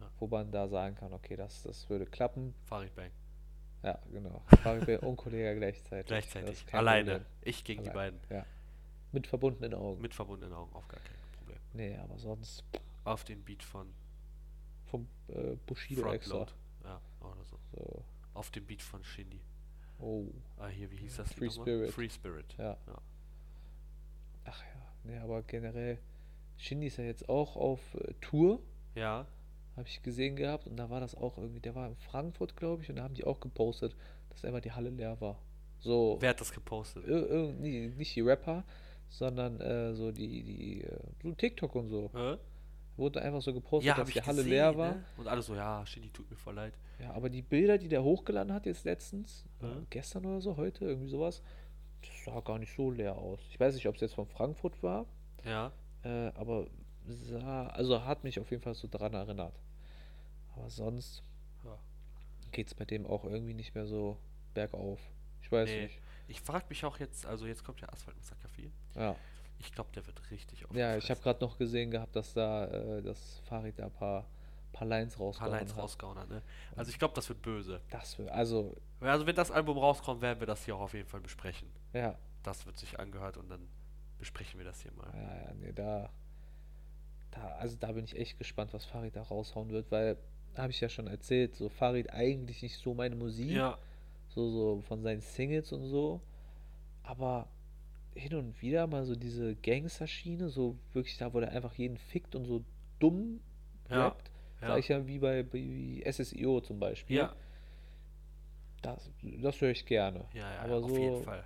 Ja. 0.00 0.08
wo 0.20 0.26
man 0.28 0.50
da 0.52 0.68
sagen 0.68 0.94
kann, 0.94 1.12
okay, 1.12 1.34
das, 1.36 1.62
das 1.64 1.88
würde 1.90 2.06
klappen. 2.06 2.54
Farid 2.66 2.94
Bang. 2.94 3.10
Ja, 3.82 3.98
genau. 4.12 4.42
Farid 4.62 5.02
und 5.02 5.16
Kollege 5.16 5.56
gleichzeitig. 5.56 6.06
Gleichzeitig. 6.06 6.64
Alleine. 6.72 7.10
Problem. 7.12 7.26
Ich 7.42 7.64
gegen 7.64 7.82
die 7.82 7.90
Allein. 7.90 8.12
beiden. 8.18 8.36
Ja. 8.38 8.46
Mit 9.12 9.26
verbundenen 9.26 9.74
Augen. 9.74 10.00
Mit 10.00 10.14
verbundenen 10.14 10.54
Augen, 10.54 10.74
auf 10.74 10.86
gar 10.88 11.00
kein 11.00 11.16
Problem. 11.38 11.58
Nee, 11.72 11.96
aber 11.96 12.18
sonst 12.18 12.64
Auf 13.04 13.24
den 13.24 13.42
Beat 13.42 13.62
von 13.62 13.86
vom 14.86 15.06
äh, 15.28 15.56
Bushido 15.66 16.10
extra. 16.12 16.36
Frontload. 16.46 16.52
Ja, 16.84 17.00
oder 17.20 17.44
so. 17.44 17.58
So. 17.72 18.04
Auf 18.34 18.50
dem 18.50 18.64
Beat 18.66 18.80
von 18.82 19.04
Shindy. 19.04 19.40
Oh, 20.00 20.26
Ah, 20.58 20.68
hier, 20.68 20.90
wie 20.90 20.96
hieß 20.96 21.16
das? 21.16 21.32
Free? 21.32 21.50
Spirit. 21.50 21.90
Free 21.92 22.08
Spirit. 22.08 22.54
ja. 22.58 22.76
Ja. 22.86 22.98
Ach 24.44 24.62
ja, 24.62 24.92
nee, 25.04 25.18
aber 25.18 25.42
generell, 25.42 25.98
Shindy 26.56 26.86
ist 26.86 26.96
ja 26.96 27.04
jetzt 27.04 27.28
auch 27.28 27.56
auf 27.56 27.80
äh, 27.94 28.14
Tour, 28.20 28.60
Ja, 28.94 29.26
habe 29.76 29.86
ich 29.88 30.02
gesehen 30.02 30.36
gehabt, 30.36 30.66
und 30.66 30.76
da 30.76 30.88
war 30.90 31.00
das 31.00 31.14
auch 31.14 31.36
irgendwie, 31.36 31.60
der 31.60 31.74
war 31.74 31.86
in 31.88 31.96
Frankfurt, 31.96 32.56
glaube 32.56 32.82
ich, 32.82 32.88
und 32.90 32.96
da 32.96 33.02
haben 33.02 33.14
die 33.14 33.24
auch 33.24 33.40
gepostet, 33.40 33.94
dass 34.30 34.44
einfach 34.44 34.60
die 34.60 34.72
Halle 34.72 34.90
leer 34.90 35.20
war. 35.20 35.38
So, 35.80 36.16
wer 36.20 36.30
hat 36.30 36.40
das 36.40 36.50
gepostet? 36.52 37.04
ir- 37.06 37.28
ir- 37.30 37.52
nee, 37.52 37.88
nicht 37.96 38.14
die 38.16 38.22
Rapper, 38.22 38.64
sondern 39.08 39.60
äh, 39.60 39.94
so 39.94 40.12
die, 40.12 40.42
die, 40.42 40.82
äh, 40.84 40.98
so 41.22 41.32
TikTok 41.32 41.74
und 41.74 41.88
so. 41.88 42.10
Hä? 42.14 42.36
Wurde 42.96 43.22
einfach 43.22 43.40
so 43.42 43.54
gepostet, 43.54 43.86
Ja, 43.88 43.94
dass 43.96 44.10
die 44.10 44.20
Halle 44.20 44.38
gesehen, 44.38 44.50
leer 44.50 44.76
war. 44.76 44.94
Ne? 44.94 45.04
Und 45.16 45.28
alle 45.28 45.40
so, 45.40 45.54
ja, 45.54 45.86
Shindy 45.86 46.10
tut 46.10 46.28
mir 46.30 46.36
voll 46.36 46.54
leid. 46.54 46.74
Ja, 46.98 47.12
aber 47.12 47.30
die 47.30 47.42
Bilder, 47.42 47.78
die 47.78 47.88
der 47.88 48.02
hochgeladen 48.02 48.52
hat 48.52 48.66
jetzt 48.66 48.84
letztens, 48.84 49.44
äh, 49.62 49.66
gestern 49.90 50.26
oder 50.26 50.40
so, 50.40 50.56
heute, 50.56 50.84
irgendwie 50.84 51.08
sowas, 51.08 51.40
das 52.02 52.10
sah 52.24 52.40
gar 52.40 52.58
nicht 52.58 52.74
so 52.74 52.90
leer 52.90 53.16
aus. 53.16 53.38
Ich 53.50 53.60
weiß 53.60 53.74
nicht, 53.74 53.86
ob 53.86 53.94
es 53.94 54.00
jetzt 54.00 54.14
von 54.14 54.26
Frankfurt 54.26 54.82
war, 54.82 55.06
Ja, 55.44 55.70
äh, 56.02 56.28
aber 56.34 56.66
sah, 57.06 57.68
also 57.68 58.04
hat 58.04 58.24
mich 58.24 58.40
auf 58.40 58.50
jeden 58.50 58.62
Fall 58.62 58.74
so 58.74 58.88
dran 58.90 59.14
erinnert. 59.14 59.54
Aber 60.56 60.68
sonst 60.68 61.22
Ja. 61.64 61.78
geht 62.50 62.66
es 62.66 62.74
bei 62.74 62.84
dem 62.84 63.06
auch 63.06 63.24
irgendwie 63.24 63.54
nicht 63.54 63.76
mehr 63.76 63.86
so 63.86 64.18
bergauf. 64.54 64.98
Ich 65.42 65.52
weiß 65.52 65.68
Nee. 65.70 65.82
nicht. 65.84 66.00
Ich 66.26 66.40
frage 66.40 66.66
mich 66.68 66.84
auch 66.84 66.98
jetzt, 66.98 67.26
also 67.26 67.46
jetzt 67.46 67.62
kommt 67.64 67.80
ja 67.80 67.88
Asphalt 67.90 68.16
4. 68.56 68.70
Ja. 68.98 69.16
Ich 69.60 69.72
glaube, 69.72 69.90
der 69.94 70.06
wird 70.06 70.30
richtig 70.30 70.64
Ja, 70.72 70.96
ich 70.96 71.10
habe 71.10 71.20
gerade 71.20 71.44
noch 71.44 71.58
gesehen 71.58 71.90
gehabt, 71.90 72.14
dass 72.14 72.32
da 72.32 72.66
äh, 72.66 73.02
das 73.02 73.40
Farid 73.46 73.78
da 73.78 73.86
ein 73.86 73.90
paar, 73.92 74.24
paar 74.72 74.86
Lines 74.86 75.14
ein 75.14 75.18
paar 75.18 75.26
rausgehauen 75.26 75.52
Lines 75.52 75.72
hat. 75.74 75.82
rausgehauen 75.82 76.18
hat, 76.18 76.28
ne? 76.28 76.42
Also 76.76 76.90
ich 76.90 76.98
glaube, 76.98 77.14
das 77.14 77.28
wird 77.28 77.42
böse. 77.42 77.80
Das 77.90 78.18
wär, 78.18 78.32
also, 78.32 78.76
Also 79.00 79.26
wenn 79.26 79.34
das 79.34 79.50
Album 79.50 79.78
rauskommt, 79.78 80.20
werden 80.22 80.38
wir 80.38 80.46
das 80.46 80.64
hier 80.64 80.76
auch 80.76 80.80
auf 80.82 80.94
jeden 80.94 81.08
Fall 81.08 81.20
besprechen. 81.20 81.68
ja, 81.92 82.16
Das 82.44 82.66
wird 82.66 82.76
sich 82.78 83.00
angehört 83.00 83.36
und 83.36 83.48
dann 83.50 83.68
besprechen 84.18 84.58
wir 84.58 84.64
das 84.64 84.80
hier 84.82 84.92
mal. 84.92 85.10
ja, 85.12 85.36
ja, 85.48 85.54
nee, 85.54 85.72
da, 85.72 86.10
da, 87.32 87.40
also 87.58 87.76
da 87.76 87.92
bin 87.92 88.04
ich 88.04 88.16
echt 88.16 88.38
gespannt, 88.38 88.72
was 88.72 88.84
Farid 88.84 89.16
da 89.16 89.22
raushauen 89.22 89.70
wird, 89.70 89.90
weil, 89.90 90.16
habe 90.56 90.70
ich 90.70 90.80
ja 90.80 90.88
schon 90.88 91.06
erzählt, 91.08 91.54
so 91.56 91.68
Farid 91.68 92.10
eigentlich 92.12 92.62
nicht 92.62 92.78
so 92.78 92.94
meine 92.94 93.16
Musik, 93.16 93.50
Ja, 93.50 93.76
so, 94.28 94.50
so 94.50 94.82
von 94.82 95.02
seinen 95.02 95.20
Singles 95.20 95.72
und 95.72 95.84
so, 95.86 96.20
aber 97.02 97.48
hin 98.18 98.34
und 98.34 98.60
wieder 98.62 98.86
mal 98.86 99.04
so 99.04 99.14
diese 99.14 99.54
Gangster-Schiene, 99.56 100.48
so 100.48 100.76
wirklich 100.92 101.16
da, 101.18 101.32
wo 101.32 101.40
der 101.40 101.52
einfach 101.52 101.74
jeden 101.74 101.96
fickt 101.98 102.34
und 102.34 102.44
so 102.46 102.64
dumm 102.98 103.40
rappt, 103.88 104.30
ja. 104.60 104.68
sag 104.68 104.78
ich 104.80 104.88
ja, 104.88 105.06
wie 105.06 105.18
bei, 105.18 105.50
wie 105.52 106.02
SSIO 106.10 106.60
zum 106.60 106.78
Beispiel. 106.80 107.16
ja, 107.16 107.34
Das, 108.82 109.10
das 109.22 109.60
höre 109.60 109.70
ich 109.70 109.86
gerne. 109.86 110.24
ja, 110.34 110.52
ja, 110.54 110.60
Aber 110.60 110.76
auf 110.78 110.90
so, 110.90 110.96
jeden 110.98 111.22
Fall. 111.22 111.44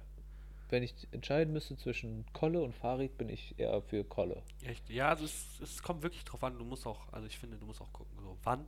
wenn 0.70 0.82
ich 0.82 0.94
entscheiden 1.12 1.52
müsste 1.52 1.76
zwischen 1.76 2.24
Kolle 2.32 2.62
und 2.62 2.74
Farid, 2.74 3.16
bin 3.18 3.28
ich 3.28 3.54
eher 3.58 3.80
für 3.82 4.04
Kolle. 4.04 4.42
Echt? 4.64 4.88
Ja, 4.90 5.08
also 5.10 5.24
es, 5.24 5.60
es 5.60 5.82
kommt 5.82 6.02
wirklich 6.02 6.24
drauf 6.24 6.42
an. 6.44 6.58
Du 6.58 6.64
musst 6.64 6.86
auch, 6.86 7.12
also 7.12 7.26
ich 7.26 7.38
finde, 7.38 7.58
du 7.58 7.66
musst 7.66 7.80
auch 7.80 7.92
gucken, 7.92 8.18
so 8.20 8.36
wann. 8.44 8.64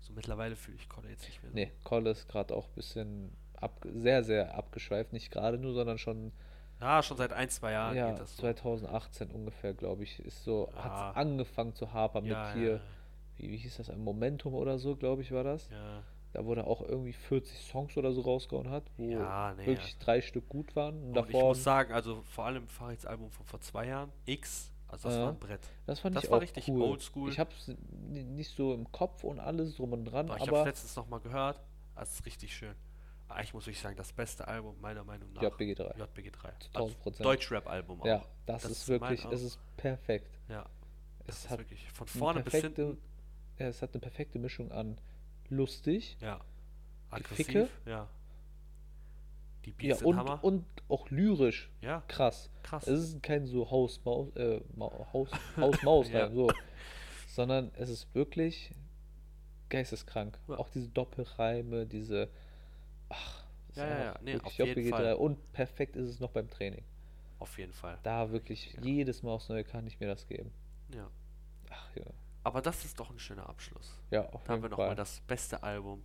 So 0.00 0.12
mittlerweile 0.12 0.56
fühle 0.56 0.76
ich 0.76 0.88
Kolle 0.88 1.08
jetzt 1.10 1.26
nicht 1.26 1.42
mehr 1.42 1.50
so. 1.50 1.54
Nee, 1.56 1.72
Kolle 1.84 2.10
ist 2.10 2.28
gerade 2.28 2.54
auch 2.54 2.66
ein 2.68 2.74
bisschen 2.74 3.32
ab, 3.54 3.84
sehr, 3.94 4.22
sehr 4.24 4.54
abgeschweift. 4.54 5.12
Nicht 5.12 5.30
gerade 5.30 5.58
nur, 5.58 5.72
sondern 5.74 5.98
schon 5.98 6.32
Ja, 6.80 7.02
schon 7.02 7.16
seit 7.16 7.32
ein, 7.32 7.48
zwei 7.48 7.72
Jahren 7.72 7.96
ja, 7.96 8.10
geht 8.10 8.20
das 8.20 8.36
so. 8.36 8.42
2018 8.42 9.30
ungefähr, 9.30 9.74
glaube 9.74 10.04
ich, 10.04 10.20
ist 10.20 10.44
so, 10.44 10.70
Ja. 10.74 10.84
hat 10.84 10.94
es 10.94 11.16
angefangen 11.16 11.74
zu 11.74 11.92
hapern 11.92 12.24
ja, 12.24 12.44
mit 12.44 12.52
hier, 12.54 12.80
wie, 13.36 13.50
wie 13.50 13.56
hieß 13.56 13.78
das, 13.78 13.90
ein 13.90 14.02
Momentum 14.02 14.54
oder 14.54 14.78
so, 14.78 14.96
glaube 14.96 15.22
ich, 15.22 15.32
war 15.32 15.44
das. 15.44 15.68
Da 16.32 16.40
er 16.58 16.66
auch 16.66 16.82
irgendwie 16.82 17.14
40 17.14 17.58
Songs 17.58 17.96
oder 17.96 18.12
so 18.12 18.20
rausgehauen 18.20 18.70
hat, 18.70 18.84
wo 18.96 19.10
Ja, 19.10 19.54
nee, 19.56 19.66
wirklich 19.66 19.98
drei 19.98 20.20
Stück 20.20 20.48
gut 20.48 20.76
waren. 20.76 21.02
Und 21.02 21.16
Und 21.16 21.28
ich 21.28 21.34
muss 21.34 21.64
sagen, 21.64 21.92
also 21.92 22.22
vor 22.22 22.44
allem 22.44 22.68
Farids 22.68 23.06
Album 23.06 23.30
von 23.30 23.46
vor 23.46 23.60
zwei 23.60 23.86
Jahren, 23.86 24.12
X, 24.26 24.70
also 24.88 25.08
das 25.08 25.16
Ja. 25.16 25.22
war 25.24 25.32
ein 25.32 25.38
Brett. 25.38 25.60
das 25.86 26.00
fand 26.00 26.16
das 26.16 26.24
ich 26.24 26.30
war 26.30 26.36
auch 26.38 26.42
richtig 26.42 26.68
cool. 26.68 26.82
oldschool. 26.82 27.30
Ich 27.30 27.38
habe 27.38 27.50
es 27.56 27.74
nicht 28.02 28.54
so 28.54 28.74
im 28.74 28.92
Kopf 28.92 29.24
und 29.24 29.40
alles 29.40 29.76
drum 29.76 29.92
und 29.94 30.04
dran, 30.04 30.26
Doch, 30.26 30.36
ich 30.36 30.42
habe 30.42 30.50
aber 30.50 30.60
es 30.60 30.66
letztens 30.66 30.96
nochmal 30.96 31.20
gehört, 31.20 31.60
das 31.96 32.12
ist 32.14 32.26
richtig 32.26 32.54
schön. 32.54 32.74
Aber 33.28 33.42
ich 33.42 33.52
muss 33.52 33.66
wirklich 33.66 33.80
sagen, 33.80 33.96
das 33.96 34.12
beste 34.12 34.48
Album 34.48 34.80
meiner 34.80 35.04
Meinung 35.04 35.32
nach. 35.34 35.42
JBG 35.42 35.74
3. 35.74 35.94
JBG 35.98 36.30
3. 36.30 36.52
Zu 36.58 36.68
Also 36.72 36.94
1000%. 37.04 37.22
Deutschrap-Album 37.22 38.00
auch. 38.02 38.06
Ja, 38.06 38.24
das, 38.46 38.62
Das 38.62 38.70
ist 38.72 38.88
wirklich, 38.88 39.24
es 39.26 39.42
ist 39.42 39.58
perfekt. 39.76 40.38
Ja, 40.48 40.64
Es 41.26 41.40
ist 41.40 41.50
hat 41.50 41.58
wirklich 41.58 41.86
von 41.92 42.06
vorne 42.06 42.42
bis 42.42 42.54
hinten. 42.54 42.98
ja, 43.58 43.66
es 43.68 43.82
hat 43.82 43.92
eine 43.92 44.00
perfekte 44.00 44.38
Mischung 44.38 44.72
an 44.72 44.98
lustig, 45.50 46.16
Ja. 46.20 46.40
Aggressiv, 47.10 47.68
ja. 47.86 48.08
Die 49.64 49.70
ja, 49.70 49.76
Beats 49.76 49.98
sind 49.98 50.08
und, 50.08 50.16
Hammer. 50.16 50.42
und 50.44 50.64
auch 50.88 51.10
lyrisch 51.10 51.70
ja, 51.82 52.02
krass. 52.08 52.50
krass. 52.62 52.86
Es 52.86 53.00
ist 53.00 53.22
kein 53.22 53.46
so 53.46 53.70
Haus 53.70 54.02
Maus 54.04 54.34
äh, 54.36 54.60
Haus 55.12 55.30
Haus 55.56 55.82
Maus 55.82 56.10
Ja. 56.10 56.24
Reim, 56.24 56.34
so, 56.34 56.50
sondern 57.28 57.70
es 57.74 57.90
ist 57.90 58.14
wirklich 58.14 58.72
geisteskrank. 59.68 60.38
Ja. 60.48 60.56
Auch 60.58 60.68
diese 60.70 60.88
Doppelreime, 60.88 61.86
diese 61.86 62.30
ach, 63.08 63.44
Ja, 63.74 63.86
ja, 63.86 64.04
ja. 64.04 64.14
Nee, 64.22 64.38
auf 64.42 64.52
jeden 64.54 64.90
Fall. 64.90 65.02
3 65.04 65.14
und 65.16 65.52
perfekt 65.52 65.96
ist 65.96 66.08
es 66.08 66.20
noch 66.20 66.30
beim 66.30 66.48
Training. 66.50 66.82
Auf 67.38 67.56
jeden 67.58 67.72
Fall. 67.72 67.98
Da 68.02 68.30
wirklich 68.32 68.72
Ja. 68.74 68.82
jedes 68.82 69.22
Mal 69.22 69.30
aufs 69.32 69.48
Neue 69.48 69.62
kann 69.64 69.86
ich 69.86 70.00
mir 70.00 70.08
das 70.08 70.26
geben. 70.26 70.50
Ja. 70.94 71.08
Ach 71.70 71.96
ja. 71.96 72.04
Aber 72.42 72.60
das 72.62 72.84
ist 72.84 72.98
doch 72.98 73.10
ein 73.10 73.18
schöner 73.18 73.48
Abschluss. 73.48 73.98
Ja, 74.10 74.28
auf 74.30 74.42
Da 74.44 74.52
haben 74.54 74.62
wir 74.62 74.68
jeden 74.68 74.70
nochmal 74.70 74.96
das 74.96 75.20
beste 75.26 75.62
Album 75.62 76.02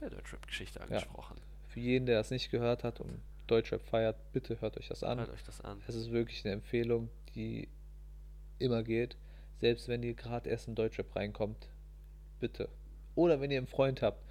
der 0.00 0.10
Deutschrap-Geschichte 0.10 0.80
angesprochen. 0.80 1.40
Für 1.68 1.80
jeden, 1.80 2.06
der 2.06 2.18
das 2.18 2.30
nicht 2.30 2.50
gehört 2.50 2.84
hat 2.84 3.00
und 3.00 3.20
Deutschrap 3.46 3.82
feiert, 3.82 4.16
bitte 4.32 4.60
hört 4.60 4.76
euch 4.76 4.88
das 4.88 5.02
an. 5.02 5.18
Hört 5.18 5.30
euch 5.30 5.42
das 5.42 5.60
an. 5.62 5.82
Es 5.88 5.94
ist 5.94 6.10
wirklich 6.10 6.44
eine 6.44 6.54
Empfehlung, 6.54 7.08
die 7.34 7.68
immer 8.58 8.82
geht. 8.82 9.16
Selbst 9.60 9.88
wenn 9.88 10.02
ihr 10.02 10.14
gerade 10.14 10.48
erst 10.48 10.68
in 10.68 10.74
Deutschrap 10.74 11.16
reinkommt, 11.16 11.68
bitte. 12.38 12.68
Oder 13.14 13.40
wenn 13.40 13.50
ihr 13.50 13.58
einen 13.58 13.66
Freund 13.66 14.02
habt, 14.02 14.22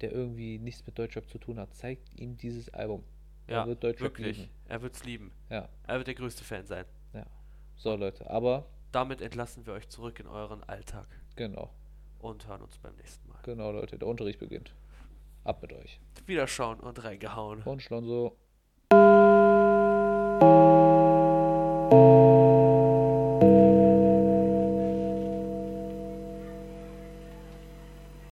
der 0.00 0.12
irgendwie 0.12 0.58
nichts 0.58 0.84
mit 0.86 0.98
Deutschrap 0.98 1.28
zu 1.28 1.38
tun 1.38 1.58
hat, 1.58 1.74
zeigt 1.74 2.18
ihm 2.20 2.36
dieses 2.36 2.68
Album. 2.70 3.04
Ja, 3.48 3.60
er 3.62 3.66
wird 3.68 3.84
Deutschrap 3.84 4.02
wirklich. 4.18 4.38
lieben. 4.38 4.50
Er 4.68 4.82
wird's 4.82 5.04
lieben. 5.04 5.32
Ja, 5.50 5.68
Er 5.86 5.96
wird 5.98 6.06
der 6.08 6.14
größte 6.14 6.44
Fan 6.44 6.66
sein. 6.66 6.84
so 7.76 7.94
Leute. 7.94 8.28
Aber 8.30 8.66
Damit 8.92 9.20
entlassen 9.20 9.66
wir 9.66 9.74
euch 9.74 9.88
zurück 9.88 10.18
in 10.20 10.26
euren 10.26 10.62
Alltag 10.64 11.06
genau, 11.36 11.70
und 12.20 12.46
hören 12.48 12.62
uns 12.62 12.78
beim 12.78 12.94
nächsten 12.96 13.28
Mal. 13.28 13.38
genau 13.42 13.70
Leute, 13.72 13.98
der 13.98 14.08
Unterricht 14.08 14.38
beginnt. 14.38 14.72
Ab 15.44 15.60
mit 15.62 15.72
euch. 15.72 16.00
Wiederschauen 16.26 16.80
und 16.80 17.04
reingehauen. 17.04 17.62
Und 17.62 17.82
Schlonzo. 17.82 18.36